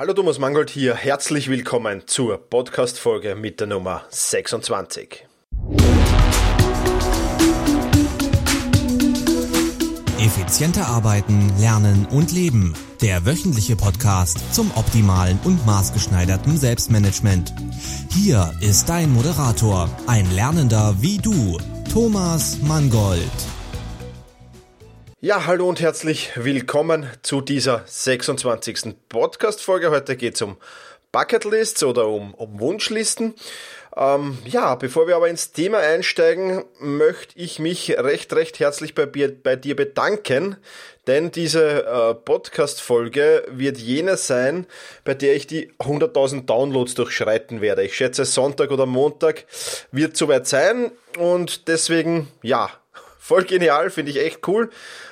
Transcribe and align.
Hallo 0.00 0.14
Thomas 0.14 0.38
Mangold 0.38 0.70
hier, 0.70 0.94
herzlich 0.94 1.50
willkommen 1.50 2.04
zur 2.06 2.38
Podcast-Folge 2.38 3.34
mit 3.34 3.60
der 3.60 3.66
Nummer 3.66 4.06
26. 4.08 5.26
Effizienter 10.18 10.86
arbeiten, 10.86 11.52
lernen 11.58 12.06
und 12.10 12.32
leben. 12.32 12.72
Der 13.02 13.26
wöchentliche 13.26 13.76
Podcast 13.76 14.54
zum 14.54 14.70
optimalen 14.74 15.38
und 15.44 15.66
maßgeschneiderten 15.66 16.56
Selbstmanagement. 16.56 17.52
Hier 18.08 18.54
ist 18.62 18.88
dein 18.88 19.12
Moderator, 19.12 19.90
ein 20.06 20.30
Lernender 20.34 20.94
wie 21.00 21.18
du, 21.18 21.58
Thomas 21.92 22.56
Mangold. 22.62 23.59
Ja, 25.22 25.44
hallo 25.44 25.68
und 25.68 25.82
herzlich 25.82 26.30
willkommen 26.34 27.06
zu 27.20 27.42
dieser 27.42 27.82
26. 27.84 28.94
Podcast-Folge. 29.10 29.90
Heute 29.90 30.16
geht 30.16 30.36
es 30.36 30.40
um 30.40 30.56
Bucketlists 31.12 31.82
oder 31.82 32.08
um, 32.08 32.32
um 32.32 32.58
Wunschlisten. 32.58 33.34
Ähm, 33.94 34.38
ja, 34.46 34.76
bevor 34.76 35.06
wir 35.06 35.16
aber 35.16 35.28
ins 35.28 35.52
Thema 35.52 35.76
einsteigen, 35.76 36.64
möchte 36.78 37.38
ich 37.38 37.58
mich 37.58 37.90
recht, 37.98 38.32
recht 38.32 38.60
herzlich 38.60 38.94
bei, 38.94 39.04
bei 39.04 39.56
dir 39.56 39.76
bedanken, 39.76 40.56
denn 41.06 41.30
diese 41.30 41.84
äh, 41.84 42.14
Podcast-Folge 42.14 43.44
wird 43.50 43.76
jene 43.76 44.16
sein, 44.16 44.66
bei 45.04 45.12
der 45.12 45.36
ich 45.36 45.46
die 45.46 45.70
100.000 45.80 46.46
Downloads 46.46 46.94
durchschreiten 46.94 47.60
werde. 47.60 47.82
Ich 47.82 47.94
schätze, 47.94 48.24
Sonntag 48.24 48.70
oder 48.70 48.86
Montag 48.86 49.44
wird 49.92 50.16
soweit 50.16 50.46
sein 50.46 50.92
und 51.18 51.68
deswegen, 51.68 52.28
ja, 52.40 52.70
voll 53.20 53.44
genial, 53.44 53.90
finde 53.90 54.10
ich 54.10 54.18
echt 54.18 54.48
cool. 54.48 54.70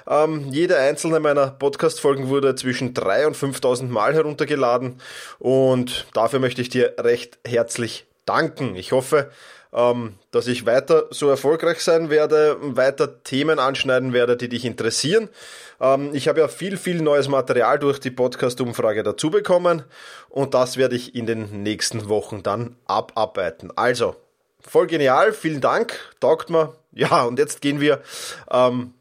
Ähm, 0.09 0.49
jede 0.51 0.79
einzelne 0.79 1.21
meiner 1.21 1.49
Podcast-Folgen 1.49 2.29
wurde 2.29 2.55
zwischen 2.55 2.95
3.000 2.95 3.27
und 3.27 3.37
5.000 3.37 3.89
Mal 3.89 4.15
heruntergeladen 4.15 5.01
und 5.39 6.07
dafür 6.15 6.41
möchte 6.41 6.63
ich 6.63 6.71
dir 6.71 6.95
recht 6.99 7.39
herzlich 7.47 8.07
danken. 8.25 8.74
Ich 8.74 8.93
hoffe, 8.93 9.30
ähm, 9.73 10.15
dass 10.30 10.47
ich 10.47 10.65
weiter 10.65 11.07
so 11.10 11.29
erfolgreich 11.29 11.80
sein 11.80 12.09
werde, 12.09 12.57
weiter 12.60 13.23
Themen 13.23 13.59
anschneiden 13.59 14.15
werde, 14.15 14.37
die 14.37 14.49
dich 14.49 14.65
interessieren. 14.65 15.29
Ähm, 15.80 16.10
ich 16.15 16.29
habe 16.29 16.41
ja 16.41 16.49
viel, 16.49 16.79
viel 16.79 17.02
neues 17.02 17.29
Material 17.29 17.79
durch 17.79 18.01
die 18.01 18.10
Podcast-Umfrage 18.10 19.02
dazu 19.02 19.30
bekommen 19.30 19.85
und 20.30 20.54
das 20.54 20.79
werde 20.79 20.97
ich 20.97 21.15
in 21.15 21.27
den 21.27 21.63
nächsten 21.63 22.09
Wochen 22.09 22.43
dann 22.43 22.77
abarbeiten. 22.87 23.71
Also, 23.77 24.16
voll 24.69 24.87
genial, 24.87 25.33
vielen 25.33 25.61
Dank, 25.61 25.99
taugt 26.21 26.51
mir. 26.51 26.74
Ja, 26.93 27.24
und 27.24 27.38
jetzt 27.38 27.61
gehen 27.61 27.80
wir 27.80 28.02
ähm, 28.51 28.95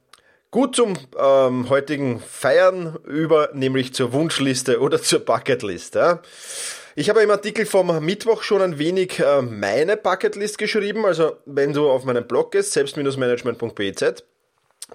gut 0.52 0.76
zum 0.76 0.94
ähm, 1.20 1.70
heutigen 1.70 2.20
Feiern 2.20 2.98
über, 3.06 3.50
nämlich 3.54 3.94
zur 3.94 4.14
Wunschliste 4.14 4.80
oder 4.80 5.02
zur 5.02 5.20
Bucketlist. 5.20 5.96
Ja. 5.96 6.22
Ich 6.96 7.10
habe 7.10 7.22
im 7.22 7.32
Artikel 7.32 7.66
vom 7.66 8.04
Mittwoch 8.04 8.42
schon 8.44 8.62
ein 8.62 8.80
wenig 8.80 9.20
äh, 9.20 9.42
meine 9.42 9.98
Bucketlist 9.98 10.58
geschrieben. 10.58 11.06
Also 11.06 11.38
wenn 11.46 11.74
du 11.74 11.90
auf 11.90 12.06
meinem 12.06 12.26
Blog 12.26 12.52
gehst, 12.54 12.74
selbst-management.biz, 12.74 14.24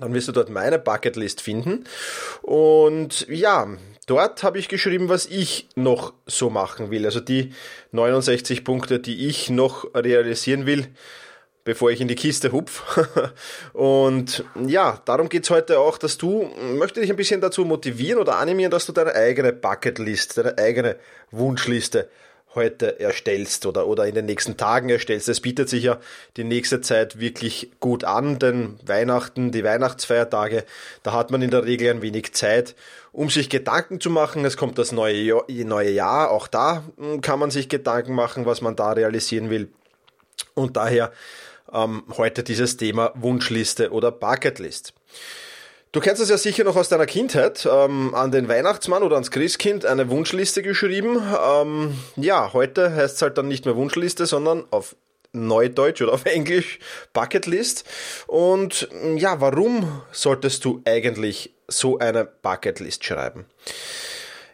dann 0.00 0.14
wirst 0.14 0.28
du 0.28 0.32
dort 0.32 0.50
meine 0.50 0.78
Bucketlist 0.78 1.40
finden. 1.40 1.84
Und 2.42 3.28
ja, 3.28 3.68
dort 4.12 4.42
habe 4.42 4.58
ich 4.58 4.68
geschrieben, 4.68 5.08
was 5.08 5.24
ich 5.24 5.68
noch 5.74 6.12
so 6.26 6.50
machen 6.50 6.90
will. 6.90 7.06
Also 7.06 7.18
die 7.18 7.54
69 7.92 8.62
Punkte, 8.62 9.00
die 9.00 9.26
ich 9.26 9.48
noch 9.48 9.86
realisieren 9.94 10.66
will 10.66 10.88
bevor 11.64 11.92
ich 11.92 12.00
in 12.00 12.08
die 12.08 12.16
Kiste 12.16 12.50
hupf. 12.50 12.82
Und 13.72 14.44
ja, 14.66 15.00
darum 15.04 15.28
geht's 15.28 15.48
heute 15.48 15.78
auch, 15.78 15.96
dass 15.96 16.18
du, 16.18 16.50
möchte 16.76 17.00
dich 17.00 17.08
ein 17.08 17.14
bisschen 17.14 17.40
dazu 17.40 17.64
motivieren 17.64 18.20
oder 18.20 18.38
animieren, 18.38 18.72
dass 18.72 18.84
du 18.84 18.92
deine 18.92 19.14
eigene 19.14 19.52
Bucketlist, 19.52 20.38
deine 20.38 20.58
eigene 20.58 20.96
Wunschliste 21.30 22.08
heute 22.54 23.00
erstellst 23.00 23.66
oder, 23.66 23.86
oder 23.86 24.06
in 24.06 24.14
den 24.14 24.26
nächsten 24.26 24.56
Tagen 24.56 24.88
erstellst. 24.88 25.28
Es 25.28 25.40
bietet 25.40 25.68
sich 25.68 25.84
ja 25.84 25.98
die 26.36 26.44
nächste 26.44 26.80
Zeit 26.80 27.18
wirklich 27.18 27.70
gut 27.80 28.04
an, 28.04 28.38
denn 28.38 28.78
Weihnachten, 28.84 29.52
die 29.52 29.64
Weihnachtsfeiertage, 29.64 30.64
da 31.02 31.12
hat 31.12 31.30
man 31.30 31.42
in 31.42 31.50
der 31.50 31.64
Regel 31.64 31.90
ein 31.90 32.02
wenig 32.02 32.34
Zeit, 32.34 32.74
um 33.12 33.30
sich 33.30 33.48
Gedanken 33.50 34.00
zu 34.00 34.10
machen. 34.10 34.44
Es 34.44 34.56
kommt 34.56 34.78
das 34.78 34.92
neue 34.92 35.16
Jahr, 35.16 35.44
neue 35.48 35.90
Jahr, 35.90 36.30
auch 36.30 36.46
da 36.48 36.84
kann 37.20 37.38
man 37.38 37.50
sich 37.50 37.68
Gedanken 37.68 38.14
machen, 38.14 38.46
was 38.46 38.60
man 38.60 38.76
da 38.76 38.92
realisieren 38.92 39.50
will. 39.50 39.68
Und 40.54 40.76
daher 40.76 41.12
ähm, 41.72 42.04
heute 42.16 42.42
dieses 42.42 42.76
Thema 42.76 43.12
Wunschliste 43.14 43.92
oder 43.92 44.10
Bucketlist. 44.10 44.94
Du 45.92 46.00
kennst 46.00 46.22
es 46.22 46.30
ja 46.30 46.38
sicher 46.38 46.64
noch 46.64 46.76
aus 46.76 46.88
deiner 46.88 47.04
Kindheit, 47.04 47.68
ähm, 47.70 48.14
an 48.14 48.30
den 48.30 48.48
Weihnachtsmann 48.48 49.02
oder 49.02 49.16
ans 49.16 49.30
Christkind 49.30 49.84
eine 49.84 50.08
Wunschliste 50.08 50.62
geschrieben. 50.62 51.22
Ähm, 51.46 51.98
ja, 52.16 52.54
heute 52.54 52.94
heißt 52.94 53.16
es 53.16 53.22
halt 53.22 53.36
dann 53.36 53.46
nicht 53.46 53.66
mehr 53.66 53.76
Wunschliste, 53.76 54.24
sondern 54.24 54.64
auf 54.70 54.96
Neudeutsch 55.32 56.00
oder 56.00 56.14
auf 56.14 56.24
Englisch 56.24 56.78
Bucketlist. 57.12 57.84
Und 58.26 58.88
ja, 59.16 59.42
warum 59.42 60.00
solltest 60.12 60.64
du 60.64 60.80
eigentlich 60.86 61.52
so 61.68 61.98
eine 61.98 62.24
Bucketlist 62.24 63.04
schreiben? 63.04 63.44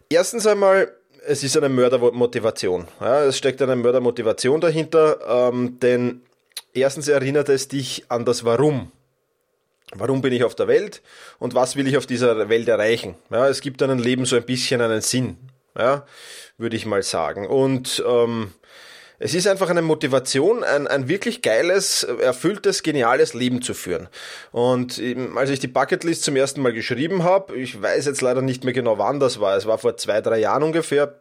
Erstens 0.09 0.45
einmal, 0.45 0.93
es 1.25 1.45
ist 1.45 1.57
eine 1.57 1.69
Mördermotivation. 1.69 2.89
Ja, 3.01 3.23
es 3.23 3.39
steckt 3.39 3.63
eine 3.63 3.77
Mördermotivation 3.77 4.61
dahinter, 4.61 5.51
ähm, 5.53 5.79
denn 5.79 6.23
Erstens 6.75 7.09
erinnert 7.09 7.49
es 7.49 7.69
dich 7.69 8.05
an 8.09 8.25
das 8.25 8.45
Warum. 8.45 8.93
Warum 9.95 10.21
bin 10.21 10.33
ich 10.33 10.45
auf 10.45 10.55
der 10.55 10.69
Welt 10.69 11.03
und 11.39 11.55
was 11.55 11.77
will 11.77 11.87
ich 11.89 11.97
auf 11.97 12.07
dieser 12.07 12.49
Welt 12.49 12.69
erreichen? 12.69 13.15
Ja, 13.31 13.49
es 13.49 13.61
gibt 13.61 13.83
einem 13.83 13.99
Leben 13.99 14.27
so 14.27 14.37
ein 14.37 14.45
bisschen 14.45 14.81
einen 14.81 15.01
Sinn, 15.01 15.39
ja, 15.77 16.07
würde 16.59 16.77
ich 16.77 16.85
mal 16.85 17.03
sagen. 17.03 17.47
Und 17.47 18.05
ähm, 18.07 18.53
es 19.19 19.35
ist 19.35 19.49
einfach 19.49 19.71
eine 19.71 19.83
Motivation, 19.83 20.63
ein, 20.63 20.87
ein 20.87 21.09
wirklich 21.09 21.43
geiles, 21.43 22.05
erfülltes, 22.05 22.83
geniales 22.83 23.35
Leben 23.35 23.63
zu 23.63 23.75
führen. 23.75 24.09
Und 24.53 25.03
als 25.35 25.51
ich 25.51 25.59
die 25.59 25.67
Bucketlist 25.69 26.23
zum 26.23 26.37
ersten 26.37 26.61
Mal 26.61 26.73
geschrieben 26.73 27.25
habe, 27.25 27.57
ich 27.57 27.81
weiß 27.81 28.07
jetzt 28.07 28.21
leider 28.21 28.43
nicht 28.43 28.65
mehr 28.65 28.75
genau 28.75 28.99
wann 28.99 29.19
das 29.19 29.41
war, 29.41 29.57
es 29.57 29.67
war 29.67 29.79
vor 29.79 29.97
zwei, 29.97 30.21
drei 30.21 30.39
Jahren 30.39 30.63
ungefähr, 30.63 31.21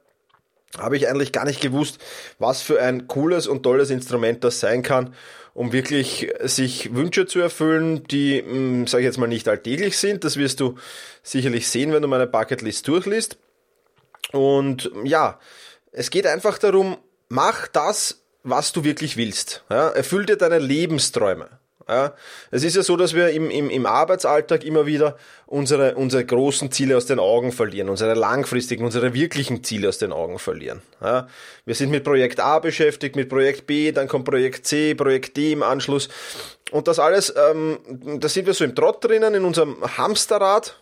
habe 0.78 0.98
ich 0.98 1.08
eigentlich 1.08 1.32
gar 1.32 1.46
nicht 1.46 1.62
gewusst, 1.62 2.00
was 2.38 2.62
für 2.62 2.82
ein 2.82 3.08
cooles 3.08 3.48
und 3.48 3.64
tolles 3.64 3.90
Instrument 3.90 4.44
das 4.44 4.60
sein 4.60 4.84
kann, 4.84 5.16
um 5.58 5.74
wirklich 5.74 6.32
sich 6.44 6.94
Wünsche 6.94 7.26
zu 7.26 7.40
erfüllen, 7.40 8.04
die, 8.04 8.44
hm, 8.44 8.86
sage 8.86 9.02
ich 9.02 9.06
jetzt 9.06 9.18
mal, 9.18 9.26
nicht 9.26 9.48
alltäglich 9.48 9.98
sind. 9.98 10.24
Das 10.24 10.38
wirst 10.38 10.60
du 10.60 10.76
sicherlich 11.24 11.68
sehen, 11.68 11.92
wenn 11.94 12.04
du 12.04 12.08
meine 12.08 12.28
Bucketlist 12.28 12.88
durchliest. 12.88 13.40
Und 14.34 14.92
ja, 15.04 15.40
es 15.92 16.12
geht 16.12 16.28
einfach 16.28 16.60
darum, 16.60 16.98
mach 17.30 17.68
das, 17.68 18.22
was 18.44 18.72
du 18.72 18.84
wirklich 18.84 19.18
willst. 19.18 19.64
Ja, 19.72 19.90
erfüll 19.90 20.28
dir 20.28 20.36
deine 20.36 20.60
Lebensträume. 20.60 21.50
Ja, 21.88 22.14
es 22.52 22.64
ist 22.64 22.76
ja 22.76 22.84
so, 22.84 22.98
dass 22.98 23.14
wir 23.14 23.30
im, 23.30 23.50
im, 23.50 23.70
im 23.70 23.86
Arbeitsalltag 23.86 24.66
immer 24.66 24.86
wieder 24.86 25.18
unsere, 25.46 25.96
unsere 25.96 26.26
großen 26.26 26.70
Ziele 26.70 26.98
aus 26.98 27.06
den 27.06 27.18
Augen 27.18 27.54
verlieren, 27.54 27.88
unsere 27.88 28.14
langfristigen, 28.14 28.84
unsere 28.84 29.14
wirklichen 29.14 29.64
Ziele 29.64 29.88
aus 29.88 29.98
den 29.98 30.12
Augen 30.12 30.38
verlieren. 30.38 30.82
Ja, 31.02 31.28
wir 31.64 31.76
sind 31.76 31.90
mit 31.90 32.04
Projekt 32.04 32.42
A 32.42 32.60
beschäftigt, 32.60 33.16
mit 33.16 33.30
Projekt 33.30 33.68
B, 33.68 33.94
dann 33.94 34.10
kommt 34.10 34.26
Projekt 34.26 34.68
C, 34.68 34.96
Projekt 34.96 35.38
D 35.38 35.54
im 35.54 35.64
Anschluss. 35.64 36.10
Und 36.72 36.90
das 36.90 37.00
alles, 37.00 37.34
ähm, 37.50 37.80
da 38.20 38.28
sind 38.28 38.48
wir 38.48 38.54
so 38.54 38.66
im 38.66 38.76
Trott 38.76 39.04
drinnen, 39.04 39.34
in 39.34 39.46
unserem 39.46 39.78
Hamsterrad, 39.98 40.78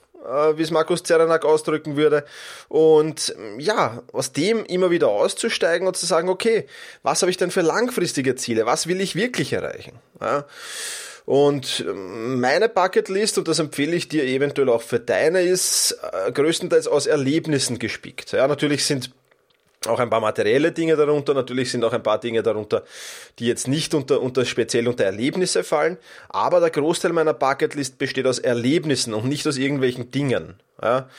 wie 0.58 0.62
es 0.62 0.72
Markus 0.72 1.04
Zerenak 1.04 1.46
ausdrücken 1.46 1.96
würde. 1.96 2.26
Und 2.68 3.36
ja, 3.58 4.04
aus 4.12 4.32
dem 4.32 4.66
immer 4.66 4.92
wieder 4.92 5.10
auszusteigen 5.10 5.88
und 5.88 5.96
zu 5.96 6.06
sagen, 6.06 6.30
okay, 6.30 6.68
was 7.04 7.22
habe 7.22 7.32
ich 7.32 7.38
denn 7.38 7.52
für 7.52 7.62
langfristige 7.62 8.36
Ziele? 8.36 8.66
Was 8.66 8.88
will 8.88 9.02
ich 9.02 9.16
wirklich 9.16 9.54
erreichen? 9.54 10.00
Ja. 10.20 10.46
Und 11.26 11.84
ähm, 11.88 12.40
meine 12.40 12.70
Bucketlist, 12.70 13.38
und 13.38 13.48
das 13.48 13.60
empfehle 13.60 13.96
ich 13.96 14.08
dir 14.08 14.26
eventuell 14.26 14.70
auch 14.70 14.84
für 14.84 15.00
deine, 15.00 15.42
ist 15.42 15.98
äh, 16.28 16.32
größtenteils 16.32 16.88
aus 16.88 17.08
Erlebnissen 17.08 17.80
gespickt. 17.80 18.32
Ja, 18.32 18.48
natürlich 18.48 18.86
sind 18.86 19.12
auch 19.88 20.00
ein 20.00 20.10
paar 20.10 20.22
materielle 20.22 20.72
Dinge 20.72 20.96
darunter. 20.96 21.34
Natürlich 21.34 21.72
sind 21.72 21.84
auch 21.84 21.94
ein 21.94 22.04
paar 22.04 22.20
Dinge 22.20 22.44
darunter, 22.44 22.84
die 23.40 23.48
jetzt 23.48 23.68
nicht 23.68 23.94
unter, 23.94 24.22
unter 24.22 24.46
speziell 24.46 24.88
unter 24.88 25.04
Erlebnisse 25.04 25.64
fallen. 25.64 25.98
Aber 26.30 26.60
der 26.60 26.70
Großteil 26.70 27.14
meiner 27.14 27.34
Bucketlist 27.34 27.98
besteht 27.98 28.28
aus 28.28 28.40
Erlebnissen 28.40 29.14
und 29.14 29.26
nicht 29.26 29.48
aus 29.48 29.58
irgendwelchen 29.58 30.12
Dingen. 30.12 30.56
Ja. 30.82 31.10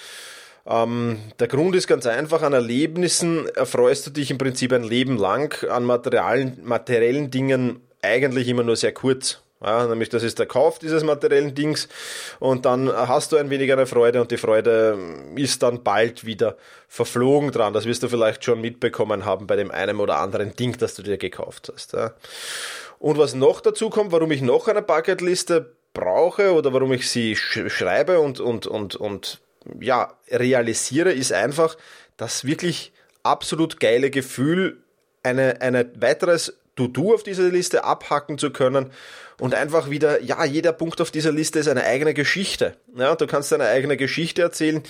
Ähm, 0.66 1.18
der 1.38 1.46
Grund 1.46 1.76
ist 1.76 1.86
ganz 1.86 2.06
einfach, 2.06 2.42
an 2.42 2.52
Erlebnissen 2.52 3.48
erfreust 3.54 4.06
du 4.06 4.10
dich 4.10 4.30
im 4.30 4.38
Prinzip 4.38 4.72
ein 4.72 4.82
Leben 4.82 5.16
lang, 5.16 5.54
an 5.70 5.84
materialen, 5.84 6.58
materiellen 6.64 7.30
Dingen 7.30 7.80
eigentlich 8.02 8.48
immer 8.48 8.64
nur 8.64 8.76
sehr 8.76 8.92
kurz. 8.92 9.40
Ja, 9.64 9.86
nämlich 9.86 10.10
das 10.10 10.22
ist 10.22 10.38
der 10.38 10.46
Kauf 10.46 10.78
dieses 10.78 11.02
materiellen 11.02 11.54
Dings 11.54 11.88
und 12.40 12.66
dann 12.66 12.92
hast 12.92 13.32
du 13.32 13.36
ein 13.36 13.48
wenig 13.48 13.72
eine 13.72 13.86
Freude 13.86 14.20
und 14.20 14.30
die 14.30 14.36
Freude 14.36 14.98
ist 15.34 15.62
dann 15.62 15.82
bald 15.82 16.26
wieder 16.26 16.56
verflogen 16.88 17.52
dran. 17.52 17.72
Das 17.72 17.86
wirst 17.86 18.02
du 18.02 18.08
vielleicht 18.08 18.44
schon 18.44 18.60
mitbekommen 18.60 19.24
haben 19.24 19.46
bei 19.46 19.56
dem 19.56 19.70
einen 19.70 19.98
oder 19.98 20.18
anderen 20.18 20.54
Ding, 20.54 20.76
das 20.76 20.94
du 20.94 21.02
dir 21.02 21.16
gekauft 21.16 21.72
hast. 21.72 21.94
Ja. 21.94 22.12
Und 22.98 23.16
was 23.16 23.34
noch 23.34 23.62
dazu 23.62 23.88
kommt, 23.88 24.12
warum 24.12 24.30
ich 24.30 24.42
noch 24.42 24.68
eine 24.68 24.82
Bucketliste 24.82 25.74
brauche 25.94 26.52
oder 26.52 26.74
warum 26.74 26.92
ich 26.92 27.08
sie 27.08 27.34
sch 27.34 27.68
schreibe 27.68 28.20
und, 28.20 28.40
und, 28.40 28.66
und, 28.66 28.94
und 28.96 29.40
ja, 29.80 30.12
realisiere, 30.30 31.12
ist 31.12 31.32
einfach, 31.32 31.76
dass 32.18 32.44
wirklich 32.44 32.92
absolut 33.22 33.80
geile 33.80 34.10
Gefühl, 34.10 34.82
eine, 35.22 35.60
eine 35.60 35.90
weiteres 35.96 36.58
To-Do 36.76 37.14
auf 37.14 37.22
dieser 37.22 37.48
Liste 37.48 37.84
abhacken 37.84 38.38
zu 38.38 38.50
können 38.50 38.90
und 39.40 39.54
einfach 39.54 39.90
wieder, 39.90 40.22
ja, 40.22 40.44
jeder 40.44 40.72
Punkt 40.72 41.00
auf 41.00 41.10
dieser 41.10 41.32
Liste 41.32 41.58
ist 41.58 41.68
eine 41.68 41.84
eigene 41.84 42.14
Geschichte. 42.14 42.76
Ja, 42.96 43.14
du 43.14 43.26
kannst 43.26 43.52
deine 43.52 43.66
eigene 43.66 43.96
Geschichte 43.96 44.42
erzählen 44.42 44.82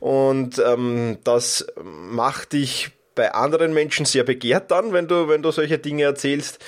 und 0.00 0.58
ähm, 0.58 1.18
das 1.24 1.66
macht 1.82 2.52
dich 2.52 2.90
bei 3.14 3.32
anderen 3.32 3.72
Menschen 3.72 4.06
sehr 4.06 4.24
begehrt 4.24 4.70
dann, 4.70 4.92
wenn 4.92 5.06
du, 5.06 5.28
wenn 5.28 5.42
du 5.42 5.50
solche 5.50 5.78
Dinge 5.78 6.04
erzählst. 6.04 6.58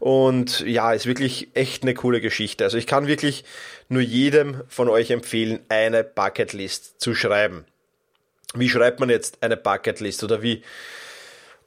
Und 0.00 0.60
ja, 0.60 0.92
ist 0.92 1.06
wirklich 1.06 1.48
echt 1.54 1.82
eine 1.82 1.94
coole 1.94 2.20
Geschichte. 2.20 2.64
Also 2.64 2.76
ich 2.76 2.86
kann 2.86 3.06
wirklich 3.06 3.44
nur 3.88 4.02
jedem 4.02 4.62
von 4.68 4.88
euch 4.88 5.10
empfehlen, 5.10 5.60
eine 5.68 6.04
Bucketlist 6.04 7.00
zu 7.00 7.14
schreiben. 7.14 7.64
Wie 8.54 8.68
schreibt 8.68 9.00
man 9.00 9.10
jetzt 9.10 9.42
eine 9.42 9.56
Bucketlist 9.56 10.22
oder 10.22 10.42
wie 10.42 10.62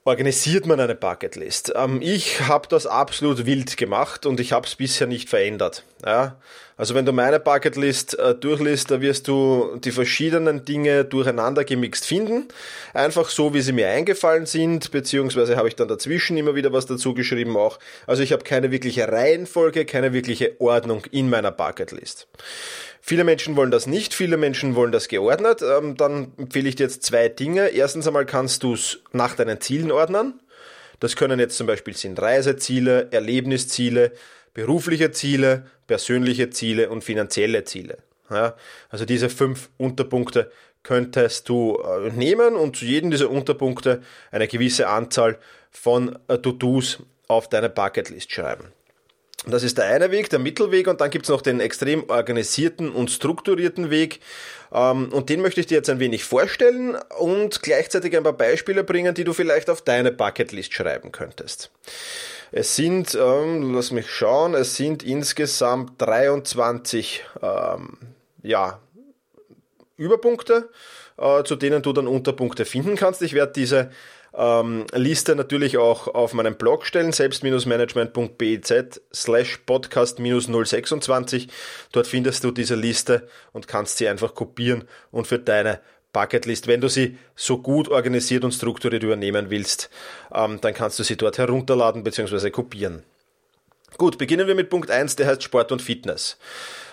organisiert 0.08 0.66
man 0.66 0.80
eine 0.80 0.96
Bucketlist? 0.96 1.74
Ähm, 1.76 2.00
ich 2.02 2.40
habe 2.48 2.70
das 2.70 2.88
absolut 2.88 3.46
wild 3.46 3.76
gemacht 3.76 4.26
und 4.26 4.40
ich 4.40 4.54
habe 4.54 4.66
es 4.66 4.76
bisher 4.76 5.06
nicht 5.06 5.28
verändert. 5.28 5.84
Ja? 6.06 6.38
Also 6.78 6.96
wenn 6.96 7.06
du 7.06 7.12
meine 7.12 7.42
Bucketlist 7.42 8.18
äh, 8.18 8.34
durchliest, 8.34 8.90
da 8.90 9.02
wirst 9.02 9.28
du 9.28 9.78
die 9.84 9.92
verschiedenen 9.92 10.64
Dinge 10.64 11.04
durcheinander 11.04 11.66
gemixt 11.66 12.06
finden. 12.06 12.48
Einfach 12.94 13.28
so, 13.30 13.54
wie 13.54 13.60
sie 13.60 13.74
mir 13.74 13.90
eingefallen 13.90 14.46
sind, 14.46 14.92
beziehungsweise 14.92 15.58
habe 15.58 15.68
ich 15.68 15.76
dann 15.76 15.90
dazwischen 15.90 16.38
immer 16.38 16.56
wieder 16.56 16.72
was 16.72 16.86
dazu 16.86 17.14
geschrieben 17.14 17.58
auch. 17.58 17.78
Also 18.06 18.24
ich 18.24 18.32
habe 18.32 18.46
keine 18.46 18.72
wirkliche 18.72 19.12
Reihenfolge, 19.12 19.86
keine 19.86 20.14
wirkliche 20.14 20.56
Ordnung 20.60 21.04
in 21.12 21.30
meiner 21.30 21.52
Bucketlist. 21.52 22.30
Viele 23.10 23.24
Menschen 23.24 23.56
wollen 23.56 23.72
das 23.72 23.88
nicht, 23.88 24.14
viele 24.14 24.36
Menschen 24.36 24.76
wollen 24.76 24.92
das 24.92 25.08
geordnet. 25.08 25.62
Ähm, 25.62 25.96
dann 25.96 26.34
empfehle 26.36 26.68
ich 26.68 26.76
dir 26.76 26.84
jetzt 26.84 27.04
zwei 27.04 27.30
Dinge. 27.30 27.70
Erstens 27.70 28.06
einmal 28.06 28.26
kannst 28.26 28.64
du 28.64 28.74
es 28.74 29.00
nach 29.14 29.34
deinen 29.34 29.62
Zielen 29.62 29.94
ordnen. 29.94 30.42
Das 31.00 31.16
können 31.16 31.40
jetzt 31.40 31.56
zum 31.56 31.68
Beispiel 31.68 31.96
sind 31.96 32.22
Reiseziele, 32.22 33.08
Erlebnisziele, 33.12 34.12
berufliche 34.54 35.12
Ziele, 35.12 35.68
persönliche 35.88 36.50
Ziele 36.50 36.90
und 36.90 37.02
finanzielle 37.02 37.64
Ziele. 37.64 38.00
Ja, 38.30 38.58
also 38.90 39.06
diese 39.06 39.30
fünf 39.30 39.70
Unterpunkte 39.78 40.52
könntest 40.84 41.48
du 41.48 41.78
äh, 41.78 42.10
nehmen 42.10 42.58
und 42.58 42.76
zu 42.76 42.84
jedem 42.84 43.10
dieser 43.10 43.30
Unterpunkte 43.30 44.02
eine 44.32 44.50
gewisse 44.50 44.90
Anzahl 44.90 45.38
von 45.72 46.20
äh, 46.28 46.40
To-Dos 46.40 47.04
auf 47.30 47.48
deine 47.48 47.70
Bucketlist 47.70 48.34
schreiben. 48.34 48.74
Das 49.50 49.64
ist 49.64 49.78
der 49.78 49.86
eine 49.86 50.12
Weg, 50.12 50.30
der 50.30 50.40
Mittelweg, 50.40 50.88
und 50.88 51.00
dann 51.00 51.10
gibt's 51.10 51.30
noch 51.30 51.42
den 51.42 51.60
extrem 51.60 52.10
organisierten 52.10 52.92
und 52.92 53.12
strukturierten 53.12 53.90
Weg. 53.90 54.20
Ähm, 54.74 55.10
und 55.12 55.30
den 55.30 55.42
möchte 55.42 55.62
ich 55.62 55.68
dir 55.68 55.76
jetzt 55.76 55.90
ein 55.90 56.00
wenig 56.00 56.26
vorstellen 56.26 56.98
und 57.18 57.62
gleichzeitig 57.62 58.16
ein 58.18 58.24
paar 58.24 58.34
Beispiele 58.34 58.84
bringen, 58.84 59.16
die 59.16 59.24
du 59.24 59.34
vielleicht 59.34 59.70
auf 59.70 59.82
deine 59.82 60.12
Bucketlist 60.12 60.74
schreiben 60.74 61.12
könntest. 61.12 61.72
Es 62.52 62.76
sind, 62.76 63.16
ähm, 63.16 63.74
lass 63.74 63.92
mich 63.92 64.10
schauen, 64.10 64.54
es 64.54 64.76
sind 64.76 65.04
insgesamt 65.04 65.94
23 66.02 67.26
ähm, 67.42 67.98
ja, 68.44 68.80
Überpunkte, 69.98 70.70
äh, 71.18 71.44
zu 71.44 71.56
denen 71.56 71.82
du 71.82 71.94
dann 71.94 72.08
Unterpunkte 72.08 72.66
finden 72.66 72.96
kannst. 72.96 73.22
Ich 73.22 73.34
werde 73.34 73.54
diese 73.54 73.92
ähm, 74.38 74.86
Liste 74.94 75.36
natürlich 75.36 75.78
auch 75.78 76.08
auf 76.08 76.34
meinem 76.34 76.56
Blog 76.56 76.86
stellen, 76.86 77.12
selbst-management.biz 77.12 79.02
slash 79.14 79.60
podcast-026. 79.66 81.48
Dort 81.92 82.08
findest 82.08 82.44
du 82.44 82.52
diese 82.52 82.76
Liste 82.76 83.28
und 83.52 83.68
kannst 83.68 83.98
sie 83.98 84.08
einfach 84.08 84.36
kopieren 84.36 84.84
und 85.12 85.28
für 85.28 85.40
deine 85.40 85.80
Bucketlist, 86.14 86.68
wenn 86.68 86.82
du 86.82 86.88
sie 86.88 87.18
so 87.36 87.58
gut 87.58 87.90
organisiert 87.90 88.44
und 88.44 88.52
strukturiert 88.52 89.04
übernehmen 89.04 89.50
willst, 89.50 89.90
ähm, 90.34 90.60
dann 90.62 90.74
kannst 90.74 91.00
du 91.00 91.04
sie 91.04 91.18
dort 91.18 91.38
herunterladen 91.38 92.04
bzw. 92.04 92.50
kopieren. 92.50 93.04
Gut, 93.98 94.18
beginnen 94.18 94.48
wir 94.48 94.56
mit 94.56 94.70
Punkt 94.70 94.92
1, 94.92 95.16
der 95.16 95.28
heißt 95.28 95.44
Sport 95.44 95.72
und 95.72 95.82
Fitness. 95.82 96.38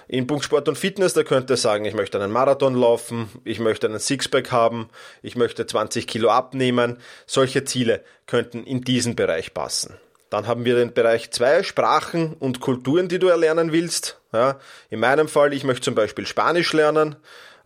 In 0.06 0.27
Punkt 0.27 0.45
Sport 0.45 0.69
und 0.69 0.77
Fitness, 0.77 1.15
da 1.15 1.23
könnte 1.23 1.56
sagen, 1.56 1.85
ich 1.85 1.95
möchte 1.95 2.21
einen 2.21 2.33
Marathon 2.33 2.75
laufen, 2.75 3.29
ich 3.45 3.59
möchte 3.59 3.87
einen 3.87 3.99
Sixpack 3.99 4.53
haben, 4.53 4.89
ich 5.23 5.37
möchte 5.37 5.67
20 5.67 6.06
Kilo 6.06 6.31
abnehmen. 6.31 6.99
Solche 7.27 7.65
Ziele 7.65 8.03
könnten 8.27 8.65
in 8.65 8.83
diesen 8.83 9.17
Bereich 9.17 9.55
passen. 9.55 9.95
Dann 10.31 10.47
haben 10.47 10.65
wir 10.65 10.75
den 10.75 10.93
Bereich 10.93 11.31
zwei 11.31 11.62
Sprachen 11.62 12.35
und 12.35 12.61
Kulturen, 12.61 13.09
die 13.09 13.19
du 13.19 13.29
erlernen 13.29 13.73
willst. 13.73 14.21
Ja, 14.33 14.59
in 14.91 15.01
meinem 15.01 15.29
Fall, 15.29 15.53
ich 15.53 15.65
möchte 15.65 15.85
zum 15.85 15.95
Beispiel 15.95 16.27
Spanisch 16.27 16.73
lernen. 16.73 17.17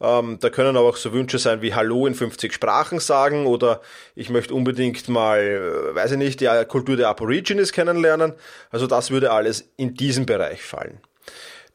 Ähm, 0.01 0.39
da 0.41 0.51
können 0.51 0.77
aber 0.77 0.89
auch 0.89 0.97
so 0.97 1.13
Wünsche 1.13 1.39
sein 1.39 1.61
wie 1.61 1.75
Hallo 1.75 2.07
in 2.07 2.15
50 2.15 2.53
Sprachen 2.53 3.01
sagen 3.01 3.47
oder 3.47 3.81
ich 4.15 4.31
möchte 4.31 4.55
unbedingt 4.55 5.09
mal, 5.09 5.41
äh, 5.41 5.95
weiß 5.95 6.13
ich 6.13 6.19
nicht, 6.19 6.41
die 6.41 6.65
Kultur 6.69 6.97
der 6.97 7.09
Aborigines 7.09 7.73
kennenlernen. 7.73 8.35
Also 8.71 8.87
das 8.87 9.11
würde 9.11 9.33
alles 9.33 9.71
in 9.77 9.95
diesen 9.95 10.27
Bereich 10.27 10.63
fallen. 10.63 11.01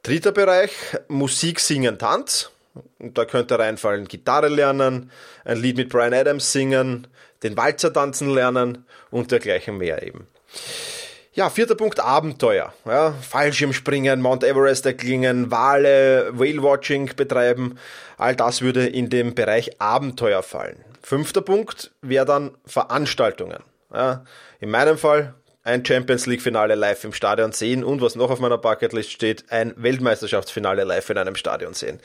Dritter 0.03 0.33
Bereich, 0.33 0.71
Musik, 1.07 1.61
Singen, 1.61 1.97
Tanz. 1.97 2.51
Und 2.99 3.17
da 3.17 3.23
könnte 3.23 3.57
reinfallen 3.57 4.05
Gitarre 4.05 4.49
lernen, 4.49 5.11
ein 5.45 5.57
Lied 5.57 5.77
mit 5.77 5.87
Brian 5.87 6.13
Adams 6.13 6.51
singen, 6.51 7.07
den 7.41 7.55
Walzer 7.55 7.93
tanzen 7.93 8.29
lernen 8.29 8.85
und 9.11 9.31
dergleichen 9.31 9.77
mehr 9.77 10.03
eben. 10.03 10.27
Ja, 11.33 11.49
vierter 11.49 11.75
Punkt, 11.75 12.01
Abenteuer. 12.01 12.73
Ja, 12.85 13.13
Fallschirmspringen, 13.13 14.21
Mount 14.21 14.43
Everest 14.43 14.85
erklingen, 14.85 15.51
Wale, 15.51 16.31
Whale-Watching 16.33 17.15
betreiben. 17.15 17.79
All 18.17 18.35
das 18.35 18.61
würde 18.61 18.85
in 18.85 19.09
den 19.09 19.33
Bereich 19.35 19.79
Abenteuer 19.79 20.43
fallen. 20.43 20.83
Fünfter 21.01 21.41
Punkt 21.41 21.91
wäre 22.01 22.25
dann 22.25 22.51
Veranstaltungen. 22.65 23.63
Ja, 23.93 24.25
in 24.59 24.69
meinem 24.69 24.97
Fall 24.97 25.33
ein 25.63 25.85
Champions 25.85 26.25
League 26.25 26.41
Finale 26.41 26.75
live 26.75 27.03
im 27.05 27.13
Stadion 27.13 27.53
sehen 27.53 27.83
und 27.83 28.01
was 28.01 28.15
noch 28.15 28.29
auf 28.29 28.39
meiner 28.39 28.57
Bucketlist 28.57 29.11
steht, 29.11 29.45
ein 29.49 29.73
Weltmeisterschaftsfinale 29.77 30.83
live 30.83 31.09
in 31.09 31.17
einem 31.17 31.35
Stadion 31.35 31.73
sehen. 31.73 31.99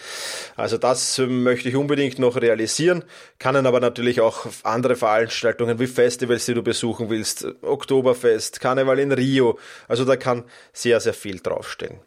Also 0.56 0.78
das 0.78 1.18
ähm, 1.18 1.42
möchte 1.42 1.68
ich 1.68 1.76
unbedingt 1.76 2.18
noch 2.20 2.36
realisieren, 2.36 3.04
kann 3.38 3.54
dann 3.54 3.66
aber 3.66 3.80
natürlich 3.80 4.20
auch 4.20 4.46
andere 4.62 4.94
Veranstaltungen 4.94 5.80
wie 5.80 5.88
Festivals, 5.88 6.46
die 6.46 6.54
du 6.54 6.62
besuchen 6.62 7.10
willst, 7.10 7.46
Oktoberfest, 7.62 8.60
Karneval 8.60 9.00
in 9.00 9.12
Rio, 9.12 9.58
also 9.88 10.04
da 10.04 10.16
kann 10.16 10.44
sehr, 10.72 11.00
sehr 11.00 11.14
viel 11.14 11.40
draufstehen. 11.40 11.98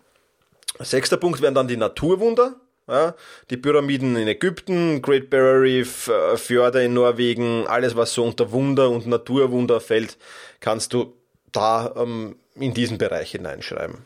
Sechster 0.80 1.18
Punkt 1.18 1.42
wären 1.42 1.54
dann 1.54 1.68
die 1.68 1.78
Naturwunder. 1.78 2.56
Ja, 2.88 3.14
die 3.50 3.58
Pyramiden 3.58 4.16
in 4.18 4.28
Ägypten, 4.28 5.02
Great 5.02 5.30
Barrier 5.30 5.62
Reef, 5.62 6.08
äh, 6.08 6.36
Fjorde 6.36 6.84
in 6.84 6.94
Norwegen, 6.96 7.68
alles 7.68 7.96
was 7.96 8.14
so 8.14 8.26
unter 8.26 8.52
Wunder 8.52 8.90
und 8.90 9.06
Naturwunder 9.06 9.80
fällt, 9.80 10.18
kannst 10.60 10.92
du 10.94 11.14
da 11.52 11.94
ähm, 11.98 12.36
in 12.56 12.74
diesen 12.74 12.98
Bereich 12.98 13.32
hineinschreiben. 13.32 14.06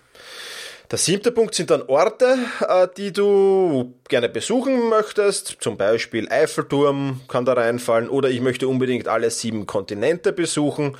Der 0.91 0.99
siebte 0.99 1.31
Punkt 1.31 1.55
sind 1.55 1.71
dann 1.71 1.81
Orte, 1.87 2.37
äh, 2.67 2.87
die 2.95 3.11
du 3.11 3.95
gerne 4.07 4.29
besuchen 4.29 4.89
möchtest. 4.89 5.57
Zum 5.59 5.77
Beispiel 5.77 6.29
Eiffelturm 6.29 7.21
kann 7.27 7.45
da 7.45 7.53
reinfallen 7.53 8.07
oder 8.07 8.29
ich 8.29 8.39
möchte 8.39 8.67
unbedingt 8.67 9.07
alle 9.07 9.31
sieben 9.31 9.65
Kontinente 9.65 10.31
besuchen. 10.31 10.95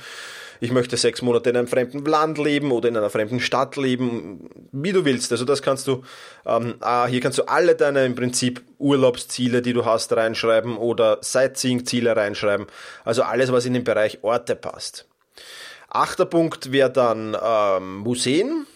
Ich 0.58 0.72
möchte 0.72 0.96
sechs 0.96 1.22
Monate 1.22 1.50
in 1.50 1.56
einem 1.56 1.68
fremden 1.68 2.04
Land 2.04 2.38
leben 2.38 2.72
oder 2.72 2.88
in 2.88 2.96
einer 2.96 3.10
fremden 3.10 3.40
Stadt 3.40 3.76
leben, 3.76 4.48
wie 4.72 4.92
du 4.92 5.04
willst. 5.04 5.30
Also 5.30 5.44
das 5.44 5.62
kannst 5.62 5.86
du, 5.86 6.02
ähm, 6.46 6.76
ah, 6.80 7.06
hier 7.06 7.20
kannst 7.20 7.38
du 7.38 7.44
alle 7.44 7.76
deine 7.76 8.06
im 8.06 8.14
Prinzip 8.14 8.62
Urlaubsziele, 8.78 9.62
die 9.62 9.74
du 9.74 9.84
hast, 9.84 10.12
reinschreiben 10.14 10.78
oder 10.78 11.18
Sightseeing-Ziele 11.20 12.16
reinschreiben. 12.16 12.66
Also 13.04 13.22
alles, 13.22 13.52
was 13.52 13.66
in 13.66 13.74
den 13.74 13.84
Bereich 13.84 14.18
Orte 14.22 14.56
passt. 14.56 15.06
Achter 15.96 16.26
Punkt 16.26 16.72
wäre 16.72 16.90
dann 16.90 17.34
ähm, 17.42 17.96
Museen. 17.98 18.66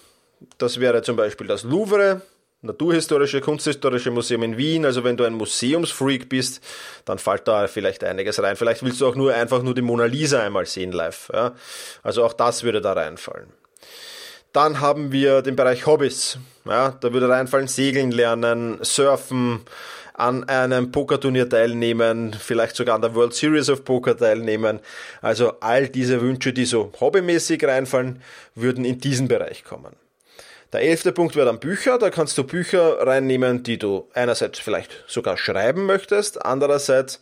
Das 0.57 0.81
wäre 0.81 1.03
zum 1.03 1.17
Beispiel 1.17 1.47
das 1.47 1.65
Louvre, 1.65 2.23
Naturhistorische, 2.63 3.43
Kunsthistorische 3.43 4.11
Museum 4.11 4.43
in 4.43 4.57
Wien. 4.57 4.87
Also 4.87 5.05
wenn 5.05 5.19
du 5.19 5.25
ein 5.25 5.35
Museumsfreak 5.35 6.31
bist, 6.31 6.63
dann 7.05 7.19
fällt 7.19 7.47
da 7.47 7.67
vielleicht 7.69 8.05
einiges 8.05 8.43
rein. 8.43 8.57
Vielleicht 8.57 8.83
willst 8.83 9.03
du 9.03 9.07
auch 9.07 9.17
nur 9.17 9.35
einfach 9.35 9.63
nur 9.63 9.75
die 9.75 9.83
Mona 9.83 10.07
Lisa 10.07 10.41
einmal 10.41 10.65
sehen 10.65 10.93
live. 10.93 11.31
Ja? 11.35 11.55
Also 12.03 12.25
auch 12.25 12.33
das 12.33 12.63
würde 12.63 12.81
da 12.81 12.95
reinfallen. 12.95 13.53
Dann 14.55 14.81
haben 14.81 15.13
wir 15.13 15.43
den 15.43 15.57
Bereich 15.57 15.87
Hobbys. 15.87 16.39
Ja, 16.65 16.91
da 17.01 17.13
würde 17.13 17.29
reinfallen 17.29 17.69
Segeln 17.69 18.13
lernen, 18.13 18.79
Surfen, 18.83 19.61
an 20.21 20.45
einem 20.45 20.93
Pokerturnier 20.93 21.49
teilnehmen, 21.49 22.37
vielleicht 22.39 22.77
sogar 22.77 22.95
an 22.95 23.01
der 23.03 23.15
World 23.15 23.33
Series 23.33 23.71
of 23.71 23.85
Poker 23.85 24.17
teilnehmen. 24.17 24.81
Also 25.23 25.55
all 25.61 25.89
diese 25.89 26.21
Wünsche, 26.21 26.53
die 26.53 26.67
so 26.67 26.93
hobbymäßig 27.01 27.65
reinfallen, 27.65 28.21
würden 28.55 28.85
in 28.85 29.01
diesen 29.01 29.29
Bereich 29.29 29.65
kommen. 29.65 29.97
Der 30.73 30.83
elfte 30.83 31.13
Punkt 31.13 31.37
wäre 31.37 31.47
dann 31.47 31.59
Bücher. 31.59 31.99
Da 31.99 32.11
kannst 32.11 32.37
du 32.37 32.45
Bücher 32.45 33.05
reinnehmen, 33.07 33.63
die 33.63 33.79
du 33.79 34.09
einerseits 34.13 34.59
vielleicht 34.59 35.05
sogar 35.09 35.37
schreiben 35.37 35.87
möchtest, 35.87 36.45
andererseits 36.45 37.21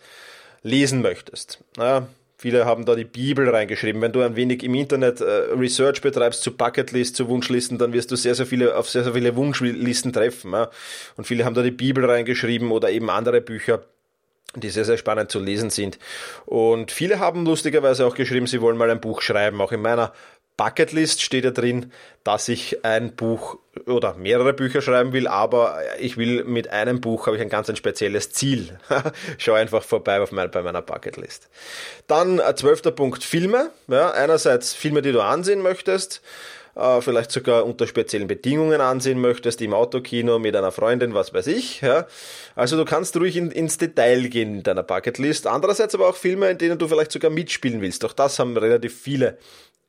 lesen 0.62 1.00
möchtest. 1.00 1.60
Ja, 1.78 2.08
Viele 2.40 2.66
haben 2.66 2.84
da 2.84 2.94
die 2.94 3.04
Bibel 3.04 3.48
reingeschrieben. 3.48 4.00
Wenn 4.00 4.12
du 4.12 4.22
ein 4.22 4.36
wenig 4.36 4.62
im 4.62 4.72
Internet 4.74 5.20
äh, 5.20 5.24
Research 5.58 6.00
betreibst 6.02 6.40
zu 6.42 6.56
Bucketlist, 6.56 7.16
zu 7.16 7.28
Wunschlisten, 7.28 7.78
dann 7.78 7.92
wirst 7.92 8.12
du 8.12 8.16
sehr, 8.16 8.36
sehr 8.36 8.46
viele, 8.46 8.76
auf 8.76 8.88
sehr, 8.88 9.02
sehr 9.02 9.14
viele 9.14 9.34
Wunschlisten 9.34 10.12
treffen. 10.12 10.52
Ja? 10.52 10.70
Und 11.16 11.26
viele 11.26 11.44
haben 11.44 11.54
da 11.54 11.62
die 11.62 11.72
Bibel 11.72 12.04
reingeschrieben 12.08 12.70
oder 12.70 12.90
eben 12.90 13.10
andere 13.10 13.40
Bücher. 13.40 13.82
die 14.54 14.70
sehr, 14.70 14.84
sehr 14.84 14.96
spannend 14.96 15.30
zu 15.30 15.40
lesen 15.40 15.70
sind. 15.70 15.98
Und 16.46 16.90
viele 16.90 17.18
haben 17.18 17.44
lustigerweise 17.44 18.06
auch 18.06 18.14
geschrieben, 18.14 18.46
sie 18.46 18.60
wollen 18.60 18.78
mal 18.78 18.90
ein 18.90 19.00
Buch 19.00 19.20
schreiben. 19.20 19.60
Auch 19.60 19.72
in 19.72 19.82
meiner 19.82 20.12
Bucketlist 20.58 21.22
steht 21.22 21.44
ja 21.44 21.52
drin, 21.52 21.92
dass 22.24 22.48
ich 22.48 22.84
ein 22.84 23.14
Buch 23.14 23.58
oder 23.86 24.14
mehrere 24.14 24.52
Bücher 24.52 24.82
schreiben 24.82 25.12
will, 25.12 25.28
aber 25.28 25.78
ich 26.00 26.16
will 26.16 26.42
mit 26.44 26.68
einem 26.68 27.00
Buch 27.00 27.26
habe 27.26 27.36
ich 27.36 27.42
ein 27.42 27.48
ganz 27.48 27.70
ein 27.70 27.76
spezielles 27.76 28.32
Ziel. 28.32 28.76
Schau 29.38 29.54
einfach 29.54 29.84
vorbei 29.84 30.20
auf 30.20 30.32
mein, 30.32 30.50
bei 30.50 30.62
meiner 30.62 30.82
Bucketlist. 30.82 31.48
Dann 32.08 32.40
äh, 32.40 32.54
zwölfter 32.56 32.90
Punkt 32.90 33.22
Filme. 33.22 33.70
Ja, 33.86 34.10
einerseits 34.10 34.74
Filme, 34.74 35.00
die 35.00 35.12
du 35.12 35.22
ansehen 35.22 35.62
möchtest 35.62 36.20
äh, 36.78 37.00
vielleicht 37.02 37.32
sogar 37.32 37.66
unter 37.66 37.86
speziellen 37.86 38.28
Bedingungen 38.28 38.80
ansehen 38.80 39.20
möchtest, 39.20 39.60
im 39.60 39.74
Autokino 39.74 40.38
mit 40.38 40.54
einer 40.56 40.72
Freundin, 40.72 41.12
was 41.12 41.34
weiß 41.34 41.48
ich. 41.48 41.80
Ja. 41.80 42.06
Also 42.54 42.76
du 42.76 42.84
kannst 42.84 43.16
ruhig 43.16 43.36
in, 43.36 43.50
ins 43.50 43.78
Detail 43.78 44.28
gehen 44.28 44.56
in 44.56 44.62
deiner 44.62 44.84
Bucketlist. 44.84 45.46
Andererseits 45.46 45.94
aber 45.94 46.08
auch 46.08 46.16
Filme, 46.16 46.50
in 46.50 46.58
denen 46.58 46.78
du 46.78 46.88
vielleicht 46.88 47.12
sogar 47.12 47.30
mitspielen 47.30 47.80
willst. 47.80 48.04
Auch 48.04 48.12
das 48.12 48.38
haben 48.38 48.56
relativ 48.56 48.98
viele 48.98 49.38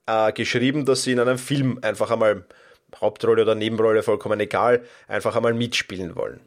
äh, 0.10 0.32
geschrieben, 0.34 0.86
dass 0.86 1.04
sie 1.04 1.12
in 1.12 1.20
einem 1.20 1.38
Film 1.38 1.80
einfach 1.82 2.12
einmal 2.12 2.44
Hauptrolle 3.00 3.44
oder 3.44 3.56
Nebenrolle, 3.56 4.04
vollkommen 4.04 4.40
egal, 4.40 4.82
einfach 5.08 5.36
einmal 5.36 5.54
mitspielen 5.54 6.16
wollen. 6.16 6.40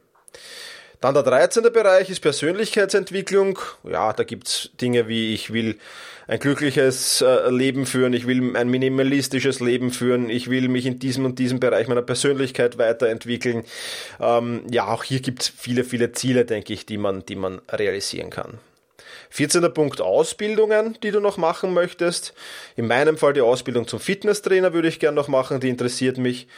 Dann 1.00 1.14
der 1.14 1.25
13. 1.25 1.64
Bereich 1.73 2.11
ist 2.11 2.21
Persönlichkeitsentwicklung. 2.21 3.59
Ja, 3.83 4.12
da 4.12 4.23
gibt's 4.23 4.71
Dinge 4.81 5.09
wie 5.09 5.35
ich 5.35 5.52
will 5.52 5.78
ein 6.28 6.38
glückliches 6.38 7.21
äh, 7.23 7.50
Leben 7.50 7.87
führen, 7.87 8.12
ich 8.12 8.28
will 8.28 8.57
ein 8.57 8.69
minimalistisches 8.69 9.59
Leben 9.59 9.90
führen, 9.90 10.31
ich 10.31 10.49
will 10.49 10.69
mich 10.69 10.87
in 10.87 11.00
diesem 11.00 11.25
und 11.25 11.40
diesem 11.40 11.59
Bereich 11.59 11.88
meiner 11.88 12.02
Persönlichkeit 12.02 12.78
weiterentwickeln. 12.78 13.64
Ähm, 14.21 14.62
ja, 14.71 14.87
auch 14.87 15.02
hier 15.02 15.21
gibt's 15.21 15.49
viele, 15.49 15.83
viele 15.83 16.12
Ziele, 16.12 16.45
denke 16.45 16.73
ich, 16.73 16.87
die 16.87 16.99
man, 16.99 17.26
die 17.26 17.37
man 17.37 17.61
realisieren 17.69 18.31
kann. 18.31 18.59
14. 19.31 19.73
Punkt 19.73 20.00
Ausbildungen, 20.00 20.99
die 21.02 21.11
du 21.11 21.21
noch 21.21 21.37
machen 21.37 21.75
möchtest. 21.75 22.35
In 22.76 22.87
meinem 22.87 23.16
Fall 23.16 23.33
die 23.33 23.40
Ausbildung 23.40 23.87
zum 23.87 24.00
Fitnesstrainer 24.00 24.73
würde 24.73 24.88
ich 24.88 25.00
gern 25.00 25.14
noch 25.14 25.28
machen, 25.28 25.61
die 25.61 25.69
interessiert 25.69 26.19
mich. 26.19 26.49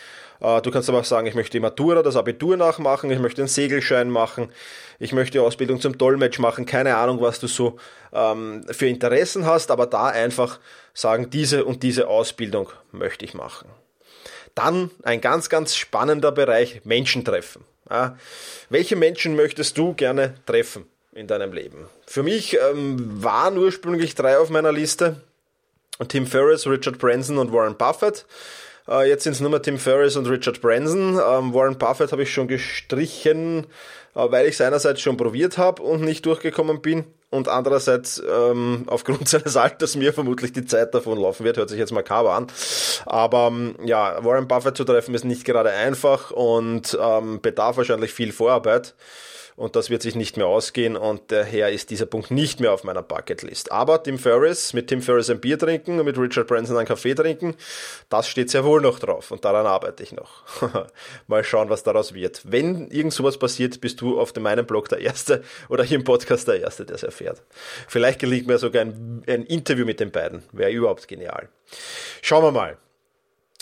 Äh, 0.41 0.61
du 0.63 0.71
kannst 0.71 0.89
aber 0.89 1.01
auch 1.01 1.05
sagen, 1.05 1.27
ich 1.27 1.35
möchte 1.35 1.53
die 1.53 1.61
Matura, 1.61 2.03
das 2.03 2.17
Abitur 2.17 2.57
nachmachen, 2.57 3.11
ich 3.11 3.19
möchte 3.19 3.43
einen 3.43 3.49
Segelschein 3.49 4.11
machen, 4.11 4.51
ich 4.99 5.13
möchte 5.13 5.43
Ausbildung 5.43 5.81
zum 5.81 5.97
Dolmetsch 5.99 6.39
machen, 6.39 6.67
keine 6.67 6.97
Ahnung, 6.97 7.21
was 7.21 7.41
du 7.41 7.47
so 7.47 7.79
ähm, 8.13 8.65
für 8.71 8.87
Interessen 8.87 9.47
hast, 9.47 9.71
aber 9.71 9.87
da 9.87 10.07
einfach 10.07 10.61
sagen, 10.93 11.31
diese 11.31 11.65
und 11.65 11.83
diese 11.83 12.09
Ausbildung 12.09 12.71
möchte 12.93 13.25
ich 13.25 13.35
machen. 13.35 13.69
Dann 14.55 14.91
ein 15.03 15.21
ganz, 15.21 15.49
ganz 15.49 15.75
spannender 15.75 16.31
Bereich, 16.31 16.83
Menschen 16.85 17.25
treffen. 17.25 17.65
Ja, 17.91 18.17
welche 18.71 18.97
Menschen 18.97 19.37
möchtest 19.37 19.77
du 19.77 19.93
gerne 19.93 20.35
treffen 20.47 20.87
in 21.15 21.27
deinem 21.27 21.53
Leben? 21.53 21.87
Für 22.07 22.23
mich 22.23 22.59
ähm, 22.71 23.23
waren 23.23 23.57
ursprünglich 23.57 24.15
drei 24.15 24.39
auf 24.39 24.51
meiner 24.51 24.73
Liste. 24.73 25.17
Tim 26.09 26.27
Ferriss, 26.27 26.67
Richard 26.67 26.99
Branson 26.99 27.39
und 27.39 27.53
Warren 27.53 27.77
Buffett. 27.77 28.27
Äh, 28.89 29.09
jetzt 29.09 29.25
sind 29.25 29.33
es 29.33 29.41
nur 29.41 29.51
mehr 29.51 29.63
Tim 29.63 29.79
Ferriss 29.79 30.17
und 30.17 30.27
Richard 30.27 30.61
Branson. 30.61 31.15
Ähm, 31.15 31.55
Warren 31.55 31.79
Buffett 31.79 32.13
habe 32.13 32.23
ich 32.23 32.33
schon 32.33 32.49
gestrichen, 32.49 33.67
äh, 34.15 34.31
weil 34.31 34.47
ich 34.47 34.55
es 34.55 34.61
einerseits 34.61 35.01
schon 35.01 35.17
probiert 35.17 35.57
habe 35.57 35.83
und 35.83 36.03
nicht 36.03 36.27
durchgekommen 36.27 36.83
bin 36.83 37.05
und 37.31 37.49
andererseits 37.49 38.23
ähm, 38.29 38.85
aufgrund 38.87 39.29
seines 39.29 39.57
Alters 39.57 39.97
mir 39.97 40.13
vermutlich 40.13 40.53
die 40.53 40.67
Zeit 40.67 40.95
davon 40.95 41.19
laufen 41.19 41.45
wird, 41.45 41.57
hört 41.57 41.69
sich 41.69 41.79
jetzt 41.79 41.93
makaber 41.93 42.33
an. 42.33 42.49
Aber 43.07 43.49
ähm, 43.49 43.77
ja, 43.85 44.25
Warren 44.25 44.49
Buffett 44.49 44.77
zu 44.77 44.85
treffen 44.85 45.15
ist 45.15 45.25
nicht 45.25 45.45
gerade 45.45 45.71
einfach 45.71 46.31
und 46.31 46.99
ähm, 47.01 47.41
bedarf 47.41 47.77
wahrscheinlich 47.77 48.13
viel 48.13 48.33
Vorarbeit 48.33 48.95
und 49.57 49.77
das 49.77 49.91
wird 49.91 50.03
sich 50.03 50.15
nicht 50.15 50.37
mehr 50.37 50.47
ausgehen 50.47 50.97
und 50.97 51.23
daher 51.29 51.71
ist 51.71 51.91
dieser 51.91 52.07
Punkt 52.07 52.31
nicht 52.31 52.61
mehr 52.61 52.73
auf 52.73 52.85
meiner 52.85 53.03
Bucketlist. 53.03 53.71
Aber 53.71 54.03
Tim 54.03 54.19
Ferriss, 54.19 54.73
mit 54.73 54.89
Tim 54.89 55.03
Ferriss 55.03 55.31
ein 55.31 55.41
Bier 55.41 55.59
trinken 55.59 55.99
und 55.99 56.07
mit 56.07 56.19
Richard 56.19 56.47
Branson 56.47 56.77
einen 56.77 56.87
Kaffee 56.87 57.15
trinken, 57.15 57.55
das 58.09 58.29
steht 58.29 58.51
sehr 58.51 58.65
wohl 58.65 58.81
noch 58.81 58.99
drauf 58.99 59.31
und 59.31 59.45
daran 59.45 59.67
arbeite 59.67 60.03
ich 60.03 60.13
noch. 60.13 60.43
Mal 61.27 61.45
schauen, 61.45 61.71
was 61.71 61.83
daraus 61.83 62.15
wird. 62.15 62.43
Wenn 62.45 62.89
irgend 62.91 63.13
sowas 63.13 63.39
passiert, 63.39 63.81
bist 63.81 64.01
du 64.01 64.19
auf 64.21 64.35
meinem 64.35 64.67
Blog 64.67 64.89
der 64.89 64.99
Erste 64.99 65.43
oder 65.69 65.85
hier 65.85 65.99
im 65.99 66.05
Podcast 66.05 66.49
der 66.49 66.61
Erste, 66.61 66.85
der 66.85 66.97
es 66.97 67.03
erfährt. 67.03 67.43
Vielleicht 67.89 68.19
gelingt 68.19 68.47
mir 68.47 68.59
sogar 68.59 68.83
ein, 68.83 69.23
ein 69.27 69.45
Interview 69.45 69.85
mit 69.85 70.01
den 70.01 70.11
beiden. 70.11 70.43
Wäre 70.53 70.71
überhaupt 70.71 71.07
genial. 71.09 71.49
Schauen 72.23 72.43
wir 72.43 72.53
mal. 72.53 72.79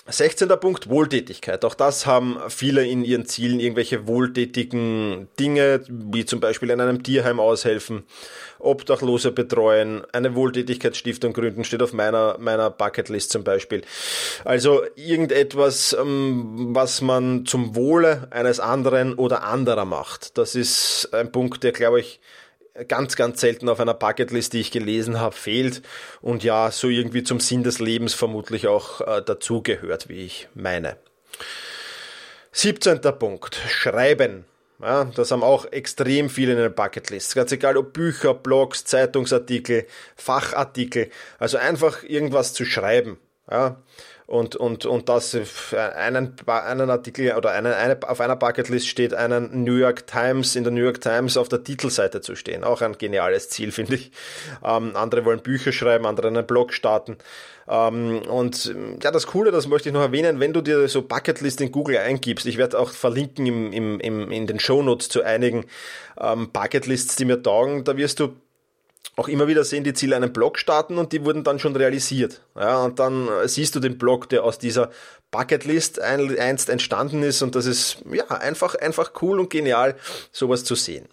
16. 0.06 0.48
Punkt, 0.60 0.88
Wohltätigkeit. 0.88 1.64
Auch 1.64 1.74
das 1.74 2.06
haben 2.06 2.38
viele 2.48 2.84
in 2.84 3.04
ihren 3.04 3.24
Zielen 3.24 3.60
irgendwelche 3.60 4.08
wohltätigen 4.08 5.28
Dinge, 5.38 5.84
wie 5.88 6.24
zum 6.24 6.40
Beispiel 6.40 6.70
in 6.70 6.80
einem 6.80 7.04
Tierheim 7.04 7.38
aushelfen, 7.38 8.02
Obdachlose 8.58 9.30
betreuen, 9.30 10.02
eine 10.12 10.34
Wohltätigkeitsstiftung 10.34 11.32
gründen, 11.32 11.62
steht 11.62 11.82
auf 11.82 11.92
meiner, 11.92 12.36
meiner 12.38 12.68
Bucketlist 12.68 13.30
zum 13.30 13.44
Beispiel. 13.44 13.82
Also 14.44 14.82
irgendetwas, 14.96 15.96
ähm, 15.98 16.70
was 16.74 17.00
man 17.00 17.46
zum 17.46 17.76
Wohle 17.76 18.26
eines 18.30 18.58
anderen 18.58 19.14
oder 19.14 19.44
anderer 19.44 19.84
macht. 19.84 20.36
Das 20.36 20.56
ist 20.56 21.10
ein 21.12 21.30
Punkt, 21.30 21.62
der, 21.62 21.70
glaube 21.70 22.00
ich, 22.00 22.20
ganz, 22.88 23.16
ganz 23.16 23.40
selten 23.40 23.68
auf 23.68 23.80
einer 23.80 23.94
Bucketlist, 23.94 24.52
die 24.52 24.60
ich 24.60 24.70
gelesen 24.70 25.20
habe, 25.20 25.34
fehlt 25.34 25.82
und 26.20 26.44
ja, 26.44 26.70
so 26.70 26.88
irgendwie 26.88 27.22
zum 27.22 27.40
Sinn 27.40 27.62
des 27.62 27.78
Lebens 27.78 28.14
vermutlich 28.14 28.66
auch 28.66 29.00
äh, 29.00 29.22
dazugehört, 29.22 30.08
wie 30.08 30.24
ich 30.24 30.48
meine. 30.54 30.96
17. 32.52 33.00
Punkt. 33.18 33.56
Schreiben. 33.68 34.44
Ja, 34.80 35.04
das 35.04 35.30
haben 35.30 35.44
auch 35.44 35.66
extrem 35.66 36.28
viele 36.28 36.52
in 36.52 36.58
der 36.58 36.68
Bucketlist. 36.68 37.34
Ganz 37.34 37.52
egal 37.52 37.76
ob 37.76 37.92
Bücher, 37.92 38.34
Blogs, 38.34 38.84
Zeitungsartikel, 38.84 39.86
Fachartikel. 40.16 41.10
Also 41.38 41.56
einfach 41.56 42.02
irgendwas 42.02 42.52
zu 42.52 42.64
schreiben. 42.64 43.18
Ja 43.50 43.80
und, 44.26 44.56
und, 44.56 44.86
und 44.86 45.08
das 45.08 45.36
einen, 45.74 46.34
einen 46.46 46.90
Artikel 46.90 47.34
oder 47.34 47.50
einen, 47.50 47.72
eine, 47.72 47.98
auf 48.08 48.20
einer 48.20 48.36
Bucketlist 48.36 48.86
steht, 48.86 49.14
einen 49.14 49.64
New 49.64 49.76
York 49.76 50.06
Times 50.06 50.56
in 50.56 50.64
der 50.64 50.72
New 50.72 50.82
York 50.82 51.00
Times 51.00 51.36
auf 51.36 51.48
der 51.48 51.64
Titelseite 51.64 52.20
zu 52.20 52.34
stehen. 52.34 52.64
Auch 52.64 52.82
ein 52.82 52.96
geniales 52.98 53.48
Ziel, 53.48 53.72
finde 53.72 53.96
ich. 53.96 54.12
Ähm, 54.64 54.96
andere 54.96 55.24
wollen 55.24 55.40
Bücher 55.40 55.72
schreiben, 55.72 56.06
andere 56.06 56.28
einen 56.28 56.46
Blog 56.46 56.72
starten. 56.72 57.16
Ähm, 57.68 58.22
und 58.22 58.74
ja, 59.02 59.10
das 59.10 59.26
Coole, 59.26 59.50
das 59.50 59.68
möchte 59.68 59.88
ich 59.88 59.92
noch 59.92 60.02
erwähnen, 60.02 60.40
wenn 60.40 60.52
du 60.52 60.60
dir 60.60 60.88
so 60.88 61.02
Bucketlist 61.02 61.60
in 61.60 61.72
Google 61.72 61.98
eingibst, 61.98 62.46
ich 62.46 62.58
werde 62.58 62.78
auch 62.78 62.90
verlinken 62.90 63.46
im, 63.46 63.72
im, 63.72 64.00
im, 64.00 64.32
in 64.32 64.46
den 64.46 64.58
Shownotes 64.58 65.08
zu 65.08 65.22
einigen 65.22 65.66
ähm, 66.20 66.50
Bucketlists, 66.52 67.16
die 67.16 67.24
mir 67.24 67.42
taugen, 67.42 67.84
da 67.84 67.96
wirst 67.96 68.20
du 68.20 68.34
auch 69.16 69.28
immer 69.28 69.46
wieder 69.46 69.64
sehen 69.64 69.84
die 69.84 69.92
Ziele 69.92 70.16
einen 70.16 70.32
Blog 70.32 70.58
starten 70.58 70.96
und 70.96 71.12
die 71.12 71.24
wurden 71.24 71.44
dann 71.44 71.58
schon 71.58 71.76
realisiert. 71.76 72.40
Ja, 72.56 72.82
und 72.82 72.98
dann 72.98 73.28
siehst 73.44 73.74
du 73.74 73.80
den 73.80 73.98
Blog, 73.98 74.28
der 74.28 74.44
aus 74.44 74.58
dieser 74.58 74.90
Bucketlist 75.30 76.00
einst 76.00 76.68
entstanden 76.68 77.22
ist 77.22 77.42
und 77.42 77.54
das 77.54 77.66
ist 77.66 77.98
ja 78.10 78.26
einfach, 78.28 78.74
einfach 78.74 79.12
cool 79.20 79.40
und 79.40 79.50
genial, 79.50 79.96
sowas 80.30 80.64
zu 80.64 80.74
sehen. 80.74 81.08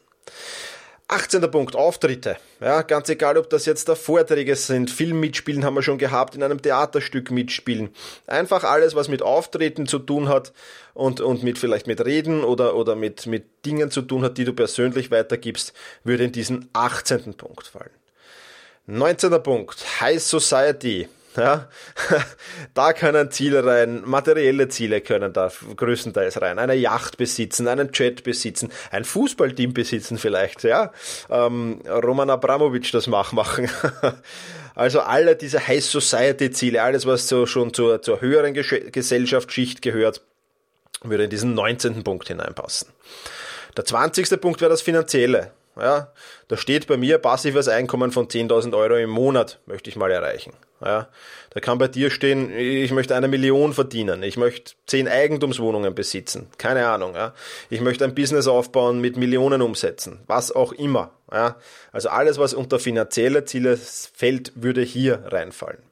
18. 1.12 1.50
Punkt, 1.50 1.76
Auftritte. 1.76 2.38
Ja, 2.62 2.84
ganz 2.84 3.10
egal, 3.10 3.38
ob 3.40 3.50
das 3.50 3.66
jetzt 3.66 3.90
da 3.90 3.96
Vorträge 3.96 4.56
sind, 4.56 4.92
Film 4.92 5.20
mitspielen 5.20 5.66
haben 5.66 5.74
wir 5.74 5.82
schon 5.82 5.98
gehabt, 5.98 6.36
in 6.36 6.44
einem 6.44 6.62
Theaterstück 6.62 7.32
mitspielen. 7.32 7.90
Einfach 8.28 8.64
alles, 8.64 8.94
was 8.94 9.08
mit 9.08 9.24
Auftreten 9.24 9.88
zu 9.88 9.98
tun 9.98 10.30
hat 10.30 10.54
und, 10.94 11.20
und 11.20 11.42
mit 11.42 11.58
vielleicht 11.58 11.88
mit 11.88 12.06
Reden 12.06 12.44
oder, 12.44 12.76
oder 12.76 12.96
mit, 12.96 13.26
mit 13.26 13.66
Dingen 13.66 13.90
zu 13.90 14.04
tun 14.04 14.24
hat, 14.24 14.38
die 14.38 14.46
du 14.46 14.54
persönlich 14.54 15.10
weitergibst, 15.10 15.74
würde 16.04 16.26
in 16.26 16.32
diesen 16.32 16.70
18. 16.74 17.34
Punkt 17.34 17.66
fallen. 17.66 17.90
19. 18.86 19.42
Punkt, 19.42 20.02
High 20.02 20.22
Society. 20.22 21.10
Ja, 21.40 21.68
da 22.74 22.94
können 22.94 23.32
Ziele 23.32 23.66
rein, 23.66 24.04
materielle 24.06 24.68
Ziele 24.68 25.02
können 25.02 25.32
da 25.34 25.52
größtenteils 25.76 26.42
rein. 26.42 26.60
Eine 26.60 26.76
Yacht 26.76 27.18
besitzen, 27.18 27.68
einen 27.68 27.92
Jet 27.94 28.24
besitzen, 28.24 28.72
ein 28.92 29.06
Fußballteam 29.06 29.74
besitzen 29.74 30.18
vielleicht, 30.18 30.64
ja. 30.64 30.92
Ähm, 31.30 31.82
Roman 31.88 32.30
Abramovic 32.30 32.92
das 32.92 33.08
machen. 33.08 33.70
also 34.76 35.00
alle 35.02 35.36
diese 35.36 35.66
High 35.66 35.84
Society 35.84 36.52
Ziele, 36.52 36.84
alles 36.84 37.06
was 37.06 37.28
so 37.28 37.46
schon 37.46 37.74
zur, 37.74 38.02
zur 38.02 38.22
höheren 38.22 38.54
Gesellschaftsschicht 38.54 39.82
gehört, 39.82 40.22
würde 41.04 41.24
in 41.24 41.30
diesen 41.30 41.54
19. 41.54 42.04
Punkt 42.04 42.28
hineinpassen. 42.28 42.90
Der 43.78 43.86
20. 43.86 44.42
Punkt 44.42 44.60
wäre 44.62 44.70
das 44.70 44.82
Finanzielle. 44.82 45.52
Ja, 45.80 46.12
da 46.48 46.58
steht 46.58 46.88
bei 46.88 46.98
mir 46.98 47.18
passives 47.18 47.68
Einkommen 47.68 48.12
von 48.12 48.28
10.000 48.28 48.76
Euro 48.76 48.96
im 48.98 49.10
Monat, 49.10 49.60
möchte 49.66 49.90
ich 49.90 49.96
mal 49.96 50.12
erreichen. 50.12 50.54
Ja, 50.84 51.10
da 51.50 51.60
kann 51.60 51.78
bei 51.78 51.90
dir 51.90 52.10
stehen, 52.10 52.58
ich 52.58 52.92
möchte 52.92 53.16
eine 53.16 53.28
Million 53.28 53.74
verdienen, 53.74 54.24
ich 54.24 54.38
möchte 54.38 54.74
zehn 54.88 55.10
Eigentumswohnungen 55.10 55.94
besitzen, 55.94 56.48
keine 56.58 56.88
Ahnung. 56.88 57.16
Ja, 57.16 57.34
ich 57.70 57.82
möchte 57.82 58.06
ein 58.06 58.16
Business 58.16 58.48
aufbauen 58.48 59.02
mit 59.02 59.18
Millionen 59.18 59.62
umsetzen, 59.62 60.22
was 60.28 60.54
auch 60.54 60.72
immer. 60.72 61.12
Ja, 61.32 61.58
also 61.92 62.10
alles, 62.10 62.38
was 62.38 62.54
unter 62.54 62.80
finanzielle 62.80 63.46
Ziele 63.46 63.78
fällt, 63.78 64.54
würde 64.56 64.82
hier 64.82 65.24
reinfallen. 65.26 65.84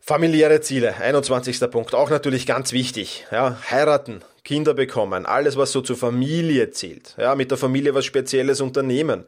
Familiäre 0.00 0.62
Ziele, 0.62 0.96
21. 0.96 1.70
Punkt, 1.70 1.94
auch 1.94 2.08
natürlich 2.08 2.46
ganz 2.46 2.72
wichtig. 2.72 3.26
Ja, 3.30 3.58
heiraten, 3.70 4.22
Kinder 4.48 4.72
bekommen, 4.72 5.26
alles, 5.26 5.58
was 5.58 5.72
so 5.72 5.82
zur 5.82 5.98
Familie 5.98 6.70
zählt, 6.70 7.14
ja, 7.18 7.34
mit 7.34 7.50
der 7.50 7.58
Familie 7.58 7.94
was 7.94 8.06
Spezielles 8.06 8.62
unternehmen, 8.62 9.24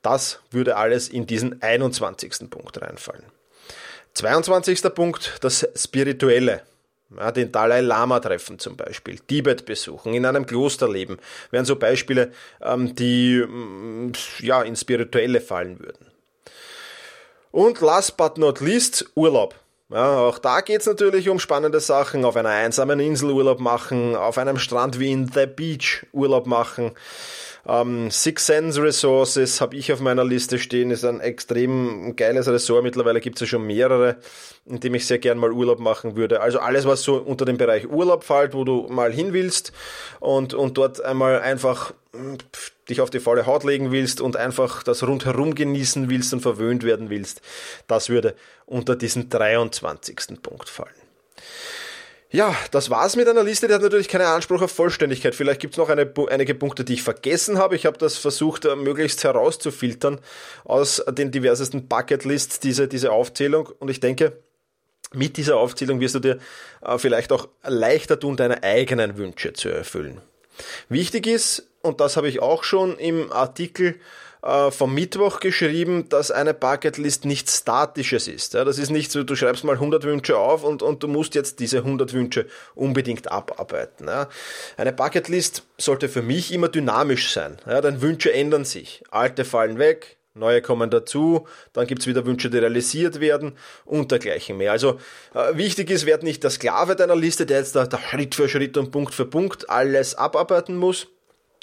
das 0.00 0.38
würde 0.52 0.76
alles 0.76 1.08
in 1.08 1.26
diesen 1.26 1.60
21. 1.60 2.48
Punkt 2.48 2.80
reinfallen. 2.80 3.24
22. 4.14 4.94
Punkt, 4.94 5.38
das 5.40 5.66
Spirituelle. 5.74 6.62
Ja, 7.16 7.32
den 7.32 7.50
Dalai 7.50 7.80
Lama 7.80 8.20
treffen 8.20 8.60
zum 8.60 8.76
Beispiel, 8.76 9.18
Tibet 9.18 9.66
besuchen, 9.66 10.14
in 10.14 10.24
einem 10.24 10.46
Kloster 10.46 10.88
leben, 10.88 11.18
wären 11.50 11.64
so 11.64 11.74
Beispiele, 11.74 12.30
ähm, 12.62 12.94
die 12.94 13.44
mm, 13.44 14.12
ja, 14.38 14.62
in 14.62 14.76
spirituelle 14.76 15.40
fallen 15.40 15.80
würden. 15.80 16.06
Und 17.50 17.80
last 17.80 18.16
but 18.16 18.38
not 18.38 18.60
least, 18.60 19.10
Urlaub. 19.16 19.59
Ja, 19.92 20.18
auch 20.18 20.38
da 20.38 20.60
geht's 20.60 20.86
natürlich 20.86 21.28
um 21.28 21.40
spannende 21.40 21.80
Sachen. 21.80 22.24
Auf 22.24 22.36
einer 22.36 22.50
einsamen 22.50 23.00
Insel 23.00 23.32
Urlaub 23.32 23.58
machen, 23.58 24.14
auf 24.14 24.38
einem 24.38 24.58
Strand 24.58 25.00
wie 25.00 25.10
in 25.10 25.26
The 25.32 25.46
Beach 25.46 26.06
Urlaub 26.12 26.46
machen. 26.46 26.92
Ähm, 27.66 28.10
Six 28.10 28.46
Sense 28.46 28.82
Resources 28.82 29.60
habe 29.60 29.76
ich 29.76 29.92
auf 29.92 30.00
meiner 30.00 30.24
Liste 30.24 30.58
stehen, 30.58 30.90
ist 30.90 31.04
ein 31.04 31.20
extrem 31.20 32.16
geiles 32.16 32.48
Ressort. 32.48 32.82
Mittlerweile 32.82 33.20
gibt 33.20 33.36
es 33.36 33.40
ja 33.42 33.46
schon 33.46 33.66
mehrere, 33.66 34.16
in 34.66 34.80
dem 34.80 34.94
ich 34.94 35.06
sehr 35.06 35.18
gern 35.18 35.38
mal 35.38 35.52
Urlaub 35.52 35.78
machen 35.78 36.16
würde. 36.16 36.40
Also 36.40 36.58
alles, 36.58 36.86
was 36.86 37.02
so 37.02 37.16
unter 37.16 37.44
den 37.44 37.58
Bereich 37.58 37.88
Urlaub 37.88 38.24
fällt, 38.24 38.54
wo 38.54 38.64
du 38.64 38.86
mal 38.88 39.12
hin 39.12 39.32
willst 39.32 39.72
und, 40.20 40.54
und 40.54 40.78
dort 40.78 41.02
einmal 41.04 41.40
einfach 41.40 41.92
dich 42.88 43.00
auf 43.00 43.10
die 43.10 43.20
faule 43.20 43.46
Haut 43.46 43.64
legen 43.64 43.92
willst 43.92 44.20
und 44.20 44.36
einfach 44.36 44.82
das 44.82 45.06
rundherum 45.06 45.54
genießen 45.54 46.10
willst 46.10 46.32
und 46.32 46.40
verwöhnt 46.40 46.82
werden 46.82 47.08
willst, 47.08 47.40
das 47.86 48.08
würde 48.08 48.34
unter 48.66 48.96
diesen 48.96 49.28
23. 49.28 50.42
Punkt 50.42 50.68
fallen. 50.68 50.99
Ja, 52.32 52.54
das 52.70 52.90
war's 52.90 53.16
mit 53.16 53.28
einer 53.28 53.42
Liste, 53.42 53.66
die 53.66 53.74
hat 53.74 53.82
natürlich 53.82 54.06
keinen 54.06 54.26
Anspruch 54.26 54.62
auf 54.62 54.70
Vollständigkeit. 54.70 55.34
Vielleicht 55.34 55.60
gibt's 55.60 55.76
noch 55.76 55.88
eine, 55.88 56.12
einige 56.30 56.54
Punkte, 56.54 56.84
die 56.84 56.94
ich 56.94 57.02
vergessen 57.02 57.58
habe. 57.58 57.74
Ich 57.74 57.86
habe 57.86 57.98
das 57.98 58.18
versucht, 58.18 58.64
äh, 58.66 58.76
möglichst 58.76 59.24
herauszufiltern 59.24 60.20
aus 60.64 61.02
den 61.10 61.32
diversesten 61.32 61.88
Bucketlists, 61.88 62.60
diese, 62.60 62.86
diese 62.86 63.10
Aufzählung. 63.10 63.68
Und 63.80 63.90
ich 63.90 63.98
denke, 63.98 64.34
mit 65.12 65.38
dieser 65.38 65.56
Aufzählung 65.56 65.98
wirst 65.98 66.14
du 66.14 66.20
dir 66.20 66.38
äh, 66.82 66.98
vielleicht 66.98 67.32
auch 67.32 67.48
leichter 67.64 68.20
tun, 68.20 68.36
deine 68.36 68.62
eigenen 68.62 69.18
Wünsche 69.18 69.52
zu 69.52 69.68
erfüllen. 69.68 70.20
Wichtig 70.88 71.26
ist, 71.26 71.66
und 71.82 72.00
das 72.00 72.16
habe 72.16 72.28
ich 72.28 72.40
auch 72.40 72.62
schon 72.62 72.96
im 72.98 73.32
Artikel 73.32 73.98
äh, 74.42 74.70
vom 74.70 74.94
Mittwoch 74.94 75.40
geschrieben, 75.40 76.08
dass 76.08 76.30
eine 76.30 76.54
Bucketlist 76.54 77.24
nichts 77.24 77.58
Statisches 77.58 78.28
ist. 78.28 78.54
Ja, 78.54 78.64
das 78.64 78.78
ist 78.78 78.90
nicht 78.90 79.12
so, 79.12 79.22
du 79.22 79.36
schreibst 79.36 79.64
mal 79.64 79.74
100 79.74 80.04
Wünsche 80.04 80.38
auf 80.38 80.64
und, 80.64 80.82
und 80.82 81.02
du 81.02 81.08
musst 81.08 81.34
jetzt 81.34 81.60
diese 81.60 81.78
100 81.78 82.12
Wünsche 82.12 82.46
unbedingt 82.74 83.30
abarbeiten. 83.30 84.06
Ja. 84.08 84.28
Eine 84.76 84.92
Bucketlist 84.92 85.64
sollte 85.78 86.08
für 86.08 86.22
mich 86.22 86.52
immer 86.52 86.68
dynamisch 86.68 87.32
sein, 87.32 87.58
ja, 87.66 87.80
denn 87.80 88.00
Wünsche 88.00 88.32
ändern 88.32 88.64
sich. 88.64 89.02
Alte 89.10 89.44
fallen 89.44 89.78
weg, 89.78 90.18
Neue 90.34 90.62
kommen 90.62 90.90
dazu, 90.90 91.48
dann 91.72 91.88
gibt's 91.88 92.06
wieder 92.06 92.24
Wünsche, 92.24 92.50
die 92.50 92.58
realisiert 92.58 93.18
werden 93.18 93.56
und 93.84 94.12
dergleichen 94.12 94.56
mehr. 94.56 94.70
Also 94.70 95.00
äh, 95.34 95.56
wichtig 95.56 95.90
ist, 95.90 96.06
werd 96.06 96.22
nicht 96.22 96.44
der 96.44 96.50
Sklave 96.50 96.94
deiner 96.94 97.16
Liste, 97.16 97.46
der 97.46 97.58
jetzt 97.58 97.74
da, 97.74 97.84
da 97.84 97.98
Schritt 97.98 98.36
für 98.36 98.48
Schritt 98.48 98.76
und 98.76 98.92
Punkt 98.92 99.12
für 99.12 99.26
Punkt 99.26 99.68
alles 99.68 100.14
abarbeiten 100.14 100.76
muss, 100.76 101.08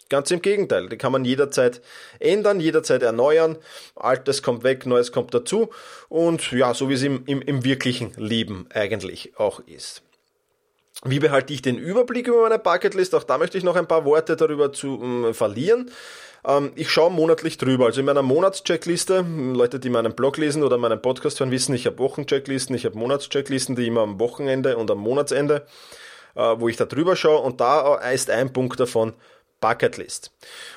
Ganz 0.09 0.31
im 0.31 0.41
Gegenteil, 0.41 0.87
die 0.87 0.97
kann 0.97 1.11
man 1.11 1.25
jederzeit 1.25 1.81
ändern, 2.19 2.59
jederzeit 2.59 3.03
erneuern. 3.03 3.57
Altes 3.95 4.41
kommt 4.41 4.63
weg, 4.63 4.85
Neues 4.85 5.11
kommt 5.11 5.33
dazu. 5.33 5.69
Und 6.07 6.51
ja, 6.51 6.73
so 6.73 6.89
wie 6.89 6.93
es 6.93 7.03
im, 7.03 7.23
im, 7.25 7.41
im 7.41 7.63
wirklichen 7.65 8.13
Leben 8.15 8.67
eigentlich 8.73 9.37
auch 9.37 9.59
ist. 9.59 10.03
Wie 11.03 11.19
behalte 11.19 11.53
ich 11.53 11.61
den 11.61 11.77
Überblick 11.77 12.27
über 12.27 12.41
meine 12.41 12.57
Bucketlist? 12.57 13.13
Auch 13.13 13.23
da 13.23 13.37
möchte 13.37 13.57
ich 13.57 13.63
noch 13.63 13.75
ein 13.75 13.87
paar 13.87 14.05
Worte 14.05 14.35
darüber 14.35 14.73
zu 14.73 15.27
äh, 15.27 15.33
verlieren. 15.33 15.91
Ähm, 16.45 16.71
ich 16.75 16.89
schaue 16.89 17.11
monatlich 17.11 17.57
drüber. 17.57 17.85
Also 17.85 17.99
in 17.99 18.05
meiner 18.05 18.23
Monatscheckliste, 18.23 19.25
Leute, 19.53 19.79
die 19.79 19.89
meinen 19.89 20.13
Blog 20.13 20.37
lesen 20.37 20.63
oder 20.63 20.77
meinen 20.77 21.01
Podcast 21.01 21.39
hören, 21.39 21.51
wissen, 21.51 21.75
ich 21.75 21.85
habe 21.85 21.99
Wochenchecklisten, 21.99 22.75
ich 22.75 22.85
habe 22.85 22.97
Monatschecklisten, 22.97 23.75
die 23.75 23.87
immer 23.87 24.01
am 24.01 24.19
Wochenende 24.19 24.77
und 24.77 24.89
am 24.89 24.97
Monatsende, 24.97 25.67
äh, 26.35 26.55
wo 26.57 26.67
ich 26.67 26.77
da 26.77 26.85
drüber 26.85 27.15
schaue. 27.15 27.41
Und 27.41 27.61
da 27.61 27.95
ist 28.09 28.31
ein 28.31 28.51
Punkt 28.51 28.79
davon 28.79 29.13
Bucketlist. 29.59 30.31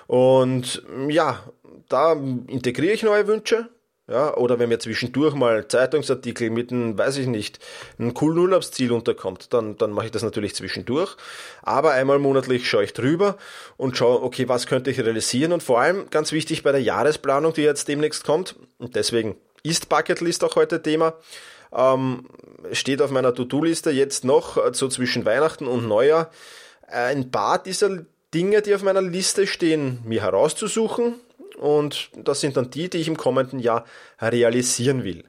Und 0.06 0.82
ja, 1.08 1.42
da 1.88 2.12
integriere 2.12 2.94
ich 2.94 3.02
neue 3.02 3.26
Wünsche. 3.26 3.68
Ja, 4.08 4.36
oder 4.36 4.58
wenn 4.58 4.70
mir 4.70 4.80
zwischendurch 4.80 5.34
mal 5.34 5.68
Zeitungsartikel 5.68 6.50
mit 6.50 6.72
einem, 6.72 6.98
weiß 6.98 7.16
ich 7.18 7.28
nicht, 7.28 7.60
einem 7.96 8.12
coolen 8.12 8.38
Urlaubsziel 8.38 8.90
unterkommt, 8.90 9.52
dann, 9.52 9.76
dann 9.76 9.92
mache 9.92 10.06
ich 10.06 10.10
das 10.10 10.24
natürlich 10.24 10.56
zwischendurch. 10.56 11.16
Aber 11.62 11.92
einmal 11.92 12.18
monatlich 12.18 12.68
schaue 12.68 12.82
ich 12.82 12.92
drüber 12.92 13.36
und 13.76 13.96
schaue, 13.96 14.20
okay, 14.24 14.48
was 14.48 14.66
könnte 14.66 14.90
ich 14.90 14.98
realisieren? 14.98 15.52
Und 15.52 15.62
vor 15.62 15.80
allem 15.80 16.10
ganz 16.10 16.32
wichtig 16.32 16.64
bei 16.64 16.72
der 16.72 16.82
Jahresplanung, 16.82 17.52
die 17.52 17.62
jetzt 17.62 17.86
demnächst 17.86 18.24
kommt, 18.24 18.56
und 18.78 18.96
deswegen 18.96 19.36
ist 19.62 19.88
Bucketlist 19.88 20.42
auch 20.42 20.56
heute 20.56 20.82
Thema, 20.82 21.14
ähm, 21.72 22.26
steht 22.72 23.02
auf 23.02 23.12
meiner 23.12 23.32
To-Do-Liste 23.32 23.92
jetzt 23.92 24.24
noch 24.24 24.56
äh, 24.56 24.74
so 24.74 24.88
zwischen 24.88 25.24
Weihnachten 25.24 25.68
und 25.68 25.86
Neujahr 25.86 26.32
ein 26.88 27.30
paar 27.30 27.62
dieser 27.62 28.06
Dinge, 28.34 28.62
die 28.62 28.74
auf 28.74 28.82
meiner 28.82 29.02
Liste 29.02 29.46
stehen, 29.46 30.00
mir 30.04 30.22
herauszusuchen. 30.22 31.16
Und 31.58 32.10
das 32.16 32.40
sind 32.40 32.56
dann 32.56 32.70
die, 32.70 32.88
die 32.88 32.98
ich 32.98 33.08
im 33.08 33.16
kommenden 33.16 33.58
Jahr 33.58 33.84
realisieren 34.20 35.04
will. 35.04 35.24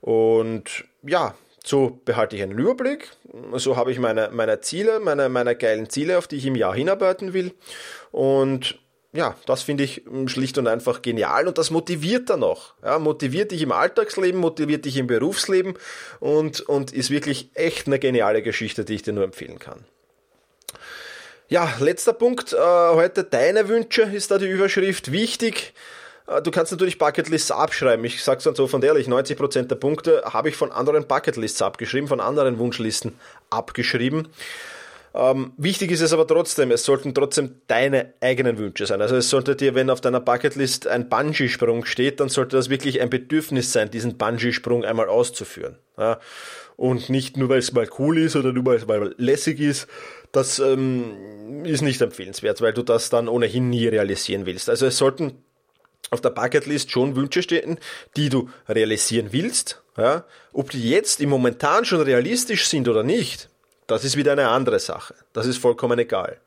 Und 0.00 0.84
ja, 1.02 1.34
so 1.64 2.00
behalte 2.04 2.36
ich 2.36 2.42
einen 2.42 2.58
Überblick. 2.58 3.10
So 3.54 3.76
habe 3.76 3.92
ich 3.92 3.98
meine, 3.98 4.30
meine 4.32 4.60
Ziele, 4.60 5.00
meine, 5.00 5.28
meine 5.28 5.54
geilen 5.54 5.88
Ziele, 5.88 6.18
auf 6.18 6.26
die 6.26 6.36
ich 6.36 6.46
im 6.46 6.56
Jahr 6.56 6.74
hinarbeiten 6.74 7.32
will. 7.32 7.52
Und 8.10 8.78
ja, 9.12 9.36
das 9.46 9.62
finde 9.62 9.84
ich 9.84 10.02
schlicht 10.26 10.56
und 10.58 10.68
einfach 10.68 11.02
genial 11.02 11.48
und 11.48 11.58
das 11.58 11.70
motiviert 11.70 12.30
dann 12.30 12.44
auch. 12.44 12.74
Ja, 12.82 12.98
motiviert 12.98 13.50
dich 13.50 13.62
im 13.62 13.72
Alltagsleben, 13.72 14.40
motiviert 14.40 14.84
dich 14.84 14.96
im 14.96 15.08
Berufsleben 15.08 15.74
und, 16.20 16.60
und 16.60 16.92
ist 16.92 17.10
wirklich 17.10 17.50
echt 17.54 17.86
eine 17.86 17.98
geniale 17.98 18.42
Geschichte, 18.42 18.84
die 18.84 18.94
ich 18.94 19.02
dir 19.02 19.12
nur 19.12 19.24
empfehlen 19.24 19.58
kann. 19.58 19.84
Ja, 21.50 21.68
letzter 21.80 22.12
Punkt. 22.12 22.52
Äh, 22.52 22.56
heute 22.58 23.24
deine 23.24 23.66
Wünsche 23.66 24.02
ist 24.02 24.30
da 24.30 24.38
die 24.38 24.46
Überschrift. 24.46 25.10
Wichtig. 25.10 25.74
Äh, 26.28 26.40
du 26.42 26.52
kannst 26.52 26.70
natürlich 26.70 26.96
Bucketlists 26.96 27.50
abschreiben. 27.50 28.04
Ich 28.04 28.22
sag's 28.22 28.44
dann 28.44 28.54
so 28.54 28.68
von 28.68 28.80
ehrlich, 28.84 29.08
90% 29.08 29.64
der 29.64 29.74
Punkte 29.74 30.22
habe 30.26 30.48
ich 30.48 30.54
von 30.54 30.70
anderen 30.70 31.08
Bucketlists 31.08 31.60
abgeschrieben, 31.60 32.06
von 32.06 32.20
anderen 32.20 32.60
Wunschlisten 32.60 33.14
abgeschrieben. 33.50 34.28
Ähm, 35.12 35.52
wichtig 35.56 35.90
ist 35.90 36.02
es 36.02 36.12
aber 36.12 36.24
trotzdem, 36.24 36.70
es 36.70 36.84
sollten 36.84 37.14
trotzdem 37.14 37.56
deine 37.66 38.14
eigenen 38.20 38.56
Wünsche 38.56 38.86
sein. 38.86 39.02
Also 39.02 39.16
es 39.16 39.28
sollte 39.28 39.56
dir, 39.56 39.74
wenn 39.74 39.90
auf 39.90 40.00
deiner 40.00 40.20
Bucketlist 40.20 40.86
ein 40.86 41.08
Bungee-Sprung 41.08 41.84
steht, 41.84 42.20
dann 42.20 42.28
sollte 42.28 42.56
das 42.56 42.70
wirklich 42.70 43.00
ein 43.00 43.10
Bedürfnis 43.10 43.72
sein, 43.72 43.90
diesen 43.90 44.16
Bungee-Sprung 44.18 44.84
einmal 44.84 45.08
auszuführen. 45.08 45.78
Ja? 45.98 46.20
Und 46.80 47.10
nicht 47.10 47.36
nur, 47.36 47.50
weil 47.50 47.58
es 47.58 47.74
mal 47.74 47.86
cool 47.98 48.16
ist 48.16 48.36
oder 48.36 48.54
nur 48.54 48.64
weil 48.64 48.78
es 48.78 48.86
mal 48.86 49.14
lässig 49.18 49.60
ist, 49.60 49.86
das 50.32 50.58
ähm, 50.60 51.62
ist 51.66 51.82
nicht 51.82 52.00
empfehlenswert, 52.00 52.62
weil 52.62 52.72
du 52.72 52.82
das 52.82 53.10
dann 53.10 53.28
ohnehin 53.28 53.68
nie 53.68 53.86
realisieren 53.86 54.46
willst. 54.46 54.70
Also 54.70 54.86
es 54.86 54.96
sollten 54.96 55.44
auf 56.08 56.22
der 56.22 56.30
Bucketlist 56.30 56.90
schon 56.90 57.16
Wünsche 57.16 57.42
stehen, 57.42 57.78
die 58.16 58.30
du 58.30 58.48
realisieren 58.66 59.28
willst. 59.30 59.82
Ja? 59.98 60.24
Ob 60.54 60.70
die 60.70 60.88
jetzt 60.88 61.20
im 61.20 61.28
Momentan 61.28 61.84
schon 61.84 62.00
realistisch 62.00 62.66
sind 62.66 62.88
oder 62.88 63.02
nicht, 63.02 63.50
das 63.86 64.02
ist 64.02 64.16
wieder 64.16 64.32
eine 64.32 64.48
andere 64.48 64.78
Sache. 64.78 65.14
Das 65.34 65.44
ist 65.44 65.58
vollkommen 65.58 65.98
egal. 65.98 66.40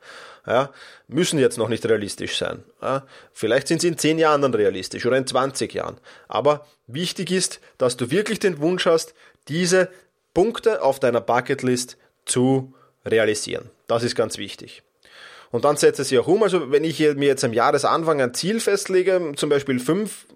Ja? 0.48 0.72
Müssen 1.06 1.38
jetzt 1.38 1.58
noch 1.58 1.68
nicht 1.68 1.86
realistisch 1.86 2.38
sein. 2.38 2.64
Ja? 2.82 3.06
Vielleicht 3.32 3.68
sind 3.68 3.82
sie 3.82 3.88
in 3.88 3.98
10 3.98 4.18
Jahren 4.18 4.42
dann 4.42 4.54
realistisch 4.54 5.06
oder 5.06 5.16
in 5.16 5.28
20 5.28 5.72
Jahren. 5.74 5.98
Aber 6.26 6.66
wichtig 6.88 7.30
ist, 7.30 7.60
dass 7.78 7.96
du 7.96 8.10
wirklich 8.10 8.40
den 8.40 8.58
Wunsch 8.58 8.86
hast, 8.86 9.14
diese 9.46 9.90
Punkte 10.34 10.82
auf 10.82 11.00
deiner 11.00 11.20
Bucketlist 11.20 11.96
zu 12.26 12.74
realisieren. 13.06 13.70
Das 13.86 14.02
ist 14.02 14.14
ganz 14.14 14.38
wichtig. 14.38 14.82
Und 15.50 15.64
dann 15.64 15.76
setze 15.76 16.02
sie 16.02 16.18
auch 16.18 16.26
um. 16.26 16.42
Also 16.42 16.72
wenn 16.72 16.82
ich 16.82 16.98
mir 16.98 17.28
jetzt 17.28 17.44
am 17.44 17.52
Jahresanfang 17.52 18.20
ein 18.20 18.34
Ziel 18.34 18.58
festlege, 18.58 19.34
zum 19.36 19.50
Beispiel 19.50 19.78
fünf 19.78 20.26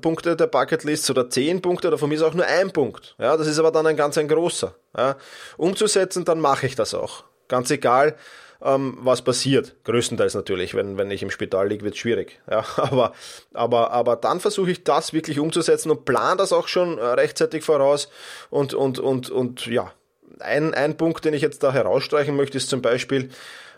Punkte 0.00 0.34
der 0.34 0.48
Bucketlist 0.48 1.08
oder 1.08 1.30
zehn 1.30 1.62
Punkte 1.62 1.86
oder 1.86 1.98
von 1.98 2.08
mir 2.08 2.16
ist 2.16 2.22
auch 2.22 2.34
nur 2.34 2.46
ein 2.46 2.72
Punkt. 2.72 3.14
Ja, 3.20 3.36
das 3.36 3.46
ist 3.46 3.60
aber 3.60 3.70
dann 3.70 3.86
ein 3.86 3.96
ganz 3.96 4.18
ein 4.18 4.26
großer. 4.26 4.74
Ja, 4.96 5.16
umzusetzen, 5.56 6.24
dann 6.24 6.40
mache 6.40 6.66
ich 6.66 6.74
das 6.74 6.94
auch. 6.94 7.22
Ganz 7.46 7.70
egal, 7.70 8.16
ähm, 8.62 8.98
was 9.00 9.22
passiert. 9.22 9.76
Größtenteils 9.84 10.34
natürlich. 10.34 10.74
Wenn, 10.74 10.98
wenn 10.98 11.10
ich 11.10 11.22
im 11.22 11.30
Spital 11.30 11.68
liege, 11.68 11.84
wird 11.84 11.94
es 11.94 12.00
schwierig. 12.00 12.40
Ja, 12.50 12.64
aber, 12.76 13.12
aber, 13.54 13.90
aber 13.90 14.16
dann 14.16 14.40
versuche 14.40 14.70
ich 14.70 14.84
das 14.84 15.12
wirklich 15.12 15.38
umzusetzen 15.38 15.90
und 15.90 16.04
plan 16.04 16.38
das 16.38 16.52
auch 16.52 16.68
schon 16.68 16.98
äh, 16.98 17.04
rechtzeitig 17.04 17.64
voraus 17.64 18.08
und, 18.50 18.74
und, 18.74 18.98
und, 18.98 19.30
und 19.30 19.66
ja, 19.66 19.92
ein, 20.38 20.74
ein 20.74 20.96
Punkt, 20.96 21.24
den 21.24 21.34
ich 21.34 21.42
jetzt 21.42 21.62
da 21.62 21.72
herausstreichen 21.72 22.36
möchte, 22.36 22.58
ist 22.58 22.70
zum 22.70 22.82
Beispiel 22.82 23.30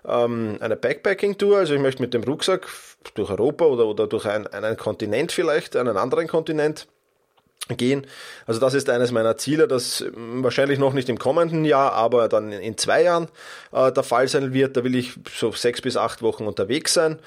ähm, 0.07 0.57
eine 0.61 0.77
Backpacking-Tour. 0.77 1.59
Also 1.59 1.75
ich 1.75 1.81
möchte 1.81 2.03
mit 2.03 2.14
dem 2.14 2.25
Rucksack 2.25 2.66
durch 3.14 3.31
Europa 3.31 3.64
oder, 3.64 3.87
oder 3.87 4.07
durch 4.07 4.27
ein, 4.27 4.47
einen 4.47 4.77
Kontinent 4.77 5.33
vielleicht, 5.33 5.77
einen 5.77 5.97
anderen 5.97 6.29
Kontinent, 6.29 6.87
gehen. 7.68 8.07
Also 8.46 8.61
das 8.61 8.75
ist 8.75 8.90
eines 8.90 9.12
meiner 9.12 9.37
Ziele, 9.37 9.68
das 9.68 10.05
wahrscheinlich 10.14 10.79
noch 10.79 10.92
nicht 10.92 11.09
im 11.09 11.18
kommenden 11.18 11.64
Jahr, 11.64 11.92
aber 11.92 12.29
dann 12.29 12.53
in 12.53 12.77
zwei 12.77 13.03
Jahren 13.03 13.29
äh, 13.72 13.92
der 13.92 14.03
Fall 14.03 14.29
sein 14.29 14.53
wird. 14.53 14.77
Da 14.77 14.85
will 14.85 14.94
ich 14.94 15.14
so 15.35 15.53
sechs 15.53 15.81
bis 15.81 15.96
acht 15.96 16.22
Wochen 16.22 16.46
unterwegs 16.46 16.94
sein. 16.94 17.18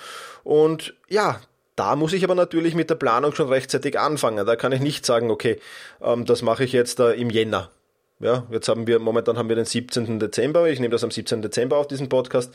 Und 0.44 0.94
ja, 1.10 1.40
da 1.76 1.96
muss 1.96 2.14
ich 2.14 2.24
aber 2.24 2.36
natürlich 2.36 2.76
mit 2.76 2.90
der 2.90 2.96
Planung 2.96 3.34
schon 3.34 3.50
rechtzeitig 3.50 4.00
anfangen. 4.00 4.46
Da 4.46 4.56
kann 4.56 4.72
ich 4.72 4.82
nicht 4.82 5.06
sagen, 5.06 5.30
okay, 5.32 5.60
ähm, 6.02 6.26
das 6.26 6.42
mache 6.42 6.64
ich 6.64 6.72
jetzt 6.72 7.00
äh, 7.00 7.14
im 7.14 7.30
Jänner. 7.30 7.70
Ja, 8.20 8.46
jetzt 8.50 8.70
haben 8.70 8.88
wir, 8.88 9.00
momentan 9.00 9.38
haben 9.38 9.50
wir 9.50 9.58
den 9.58 9.66
17. 9.66 10.20
Dezember. 10.20 10.70
Ich 10.70 10.80
nehme 10.80 10.92
das 10.92 11.04
am 11.04 11.12
17. 11.12 11.42
Dezember 11.42 11.78
auf 11.78 11.88
diesen 11.88 12.08
Podcast. 12.08 12.54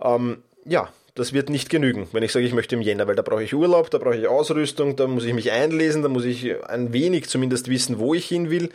Ähm, 0.00 0.42
ja, 0.64 0.88
das 1.16 1.32
wird 1.32 1.50
nicht 1.50 1.70
genügen, 1.70 2.08
wenn 2.12 2.22
ich 2.22 2.30
sage, 2.30 2.44
ich 2.44 2.52
möchte 2.52 2.76
im 2.76 2.82
Jänner, 2.82 3.08
weil 3.08 3.16
da 3.16 3.22
brauche 3.22 3.42
ich 3.42 3.54
Urlaub, 3.54 3.90
da 3.90 3.98
brauche 3.98 4.16
ich 4.16 4.28
Ausrüstung, 4.28 4.96
da 4.96 5.06
muss 5.06 5.24
ich 5.24 5.32
mich 5.32 5.50
einlesen, 5.50 6.02
da 6.02 6.08
muss 6.08 6.26
ich 6.26 6.62
ein 6.66 6.92
wenig 6.92 7.28
zumindest 7.28 7.68
wissen, 7.68 7.98
wo 7.98 8.14
ich 8.14 8.26
hin 8.26 8.50
will, 8.50 8.70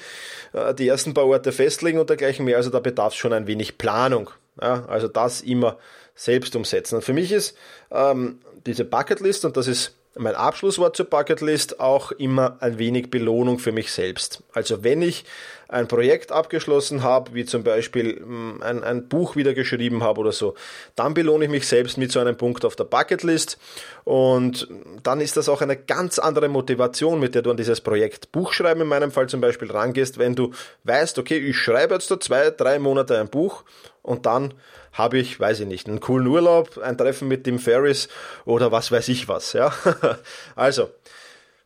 äh, 0.54 0.74
die 0.74 0.88
ersten 0.88 1.14
paar 1.14 1.28
Orte 1.28 1.52
festlegen 1.52 2.00
und 2.00 2.10
dergleichen 2.10 2.44
mehr. 2.44 2.58
Also 2.58 2.72
da 2.72 2.80
bedarf 2.80 3.14
es 3.14 3.18
schon 3.18 3.32
ein 3.32 3.48
wenig 3.48 3.78
Planung. 3.78 4.32
Ja, 4.60 4.86
also 4.88 5.08
das 5.08 5.42
immer 5.42 5.78
selbst 6.16 6.56
umsetzen. 6.56 6.96
Und 6.96 7.04
für 7.04 7.14
mich 7.14 7.32
ist 7.32 7.56
ähm, 7.92 8.40
diese 8.66 8.86
Bucketlist, 8.86 9.46
und 9.46 9.56
das 9.56 9.68
ist 9.68 9.96
mein 10.18 10.36
Abschlusswort 10.36 10.96
zur 10.96 11.06
Bucketlist 11.06 11.80
auch 11.80 12.12
immer 12.12 12.58
ein 12.60 12.78
wenig 12.78 13.10
Belohnung 13.10 13.60
für 13.60 13.72
mich 13.72 13.92
selbst. 13.92 14.44
Also 14.54 14.84
wenn 14.84 15.02
ich 15.02 15.24
ein 15.70 15.88
Projekt 15.88 16.34
abgeschlossen 16.34 17.02
habe, 17.02 17.34
wie 17.34 17.46
zum 17.46 17.64
Beispiel 17.64 18.18
hm, 18.18 18.62
ein, 18.62 18.84
ein 18.84 19.08
Buch 19.08 19.38
wieder 19.38 19.54
geschrieben 19.54 20.04
habe 20.04 20.20
oder 20.20 20.34
so, 20.34 20.56
dann 20.98 21.14
belohne 21.14 21.46
ich 21.46 21.52
mich 21.52 21.66
selbst 21.66 21.98
mit 21.98 22.12
so 22.12 22.20
einem 22.20 22.36
Punkt 22.36 22.66
auf 22.66 22.76
der 22.76 22.84
Bucketlist 22.84 23.58
und 24.04 24.68
dann 25.02 25.22
ist 25.22 25.38
das 25.38 25.48
auch 25.48 25.62
eine 25.62 25.78
ganz 25.78 26.20
andere 26.20 26.50
Motivation, 26.50 27.22
mit 27.22 27.36
der 27.36 27.42
du 27.42 27.52
an 27.52 27.58
dieses 27.58 27.80
Projekt 27.80 28.34
Buchschreiben 28.34 28.82
in 28.82 28.90
meinem 28.90 29.12
Fall 29.12 29.28
zum 29.28 29.40
Beispiel 29.40 29.72
rangehst, 29.72 30.18
wenn 30.18 30.36
du 30.36 30.52
weißt, 30.84 31.18
okay, 31.20 31.38
ich 31.38 31.58
schreibe 31.58 31.94
jetzt 31.94 32.12
da 32.12 32.20
zwei, 32.20 32.50
drei 32.50 32.78
Monate 32.78 33.18
ein 33.18 33.30
Buch 33.30 33.64
und 34.02 34.26
dann 34.26 34.54
habe 34.94 35.20
ich, 35.20 35.40
weiß 35.40 35.62
ich 35.62 35.68
nicht, 35.68 35.88
einen 35.88 36.00
coolen 36.00 36.28
Urlaub, 36.28 36.78
ein 36.78 36.98
Treffen 36.98 37.28
mit 37.28 37.44
Tim 37.44 37.60
Ferris 37.60 38.10
oder 38.46 38.72
was 38.72 38.92
weiß 38.92 39.08
ich 39.10 39.28
was, 39.28 39.54
ja. 39.54 39.74
also, 40.56 40.90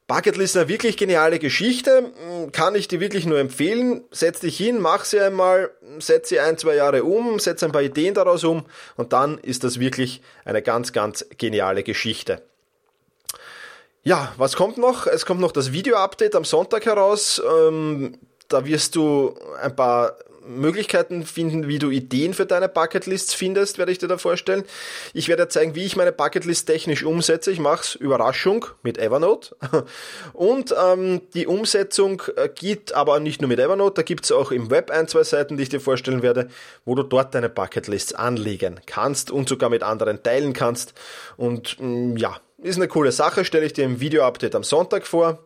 Bucketlist 0.08 0.56
ist 0.56 0.62
eine 0.62 0.69
wirklich 0.69 0.98
geniale 0.98 1.39
Geschichte, 1.39 2.12
kann 2.52 2.76
ich 2.76 2.88
dir 2.88 3.00
wirklich 3.00 3.26
nur 3.26 3.39
empfehlen. 3.39 4.04
Setz 4.12 4.39
dich 4.39 4.56
hin, 4.56 4.80
mach 4.80 5.04
sie 5.04 5.19
einmal, 5.19 5.71
setz 5.98 6.30
sie 6.30 6.39
ein, 6.39 6.60
zwei 6.60 6.76
Jahre 6.76 7.04
um, 7.04 7.39
setz 7.39 7.63
ein 7.63 7.71
paar 7.71 7.82
Ideen 7.82 8.13
daraus 8.13 8.43
um 8.43 8.65
und 8.98 9.13
dann 9.13 9.39
ist 9.39 9.63
das 9.63 9.80
wirklich 9.80 10.21
eine 10.43 10.62
ganz, 10.62 10.93
ganz 10.93 11.26
geniale 11.39 11.82
Geschichte. 11.82 12.43
Ja, 14.04 14.32
was 14.38 14.56
kommt 14.56 14.78
noch? 14.78 15.08
Es 15.08 15.26
kommt 15.26 15.41
noch 15.41 15.52
das 15.52 15.71
Video-Update 15.71 16.36
am 16.36 16.45
Sonntag 16.45 16.86
heraus. 16.86 17.41
Ähm, 17.43 18.19
da 18.48 18.63
wirst 18.63 18.95
du 18.95 19.34
ein 19.60 19.76
paar 19.76 20.15
Möglichkeiten 20.47 21.25
finden, 21.25 21.67
wie 21.67 21.79
du 21.79 21.89
Ideen 21.89 22.34
für 22.34 22.45
deine 22.45 22.69
Bucketlists 22.69 23.34
findest, 23.34 23.77
werde 23.77 23.91
ich 23.91 23.97
dir 23.97 24.08
da 24.08 24.17
vorstellen. 24.17 24.63
Ich 25.13 25.27
werde 25.27 25.47
zeigen, 25.47 25.75
wie 25.75 25.86
ich 25.86 25.95
meine 25.95 26.12
Bucketlist 26.12 26.67
technisch 26.67 27.03
umsetze. 27.03 27.51
Ich 27.51 27.60
mache 27.60 27.81
es 27.81 27.95
Überraschung 27.95 28.65
mit 28.84 28.97
Evernote. 28.97 29.55
Und 30.34 30.73
ähm, 30.81 31.21
die 31.34 31.47
Umsetzung 31.47 32.21
äh, 32.36 32.49
geht 32.49 32.93
aber 32.93 33.19
nicht 33.19 33.41
nur 33.41 33.47
mit 33.47 33.60
Evernote, 33.60 33.95
da 33.95 34.01
gibt 34.01 34.25
es 34.25 34.31
auch 34.31 34.51
im 34.51 34.69
Web 34.69 34.91
ein, 34.91 35.08
zwei 35.08 35.23
Seiten, 35.23 35.58
die 35.58 35.63
ich 35.63 35.69
dir 35.69 35.81
vorstellen 35.81 36.21
werde, 36.21 36.49
wo 36.86 36.95
du 36.95 37.03
dort 37.03 37.36
deine 37.36 37.49
Bucketlists 37.49 38.13
anlegen 38.13 38.79
kannst 38.86 39.31
und 39.31 39.49
sogar 39.49 39.69
mit 39.69 39.84
anderen 39.84 40.23
teilen 40.23 40.53
kannst. 40.53 40.93
Und 41.38 41.79
mh, 41.79 41.88
mm, 41.88 42.17
ja, 42.17 42.38
ist 42.58 42.77
eine 42.77 42.88
coole 42.88 43.12
Sache, 43.12 43.45
stelle 43.45 43.65
ich 43.65 43.73
dir 43.73 43.86
im 43.86 43.99
Video-Update 43.99 44.55
am 44.55 44.63
Sonntag 44.63 45.05
vor. 45.05 45.39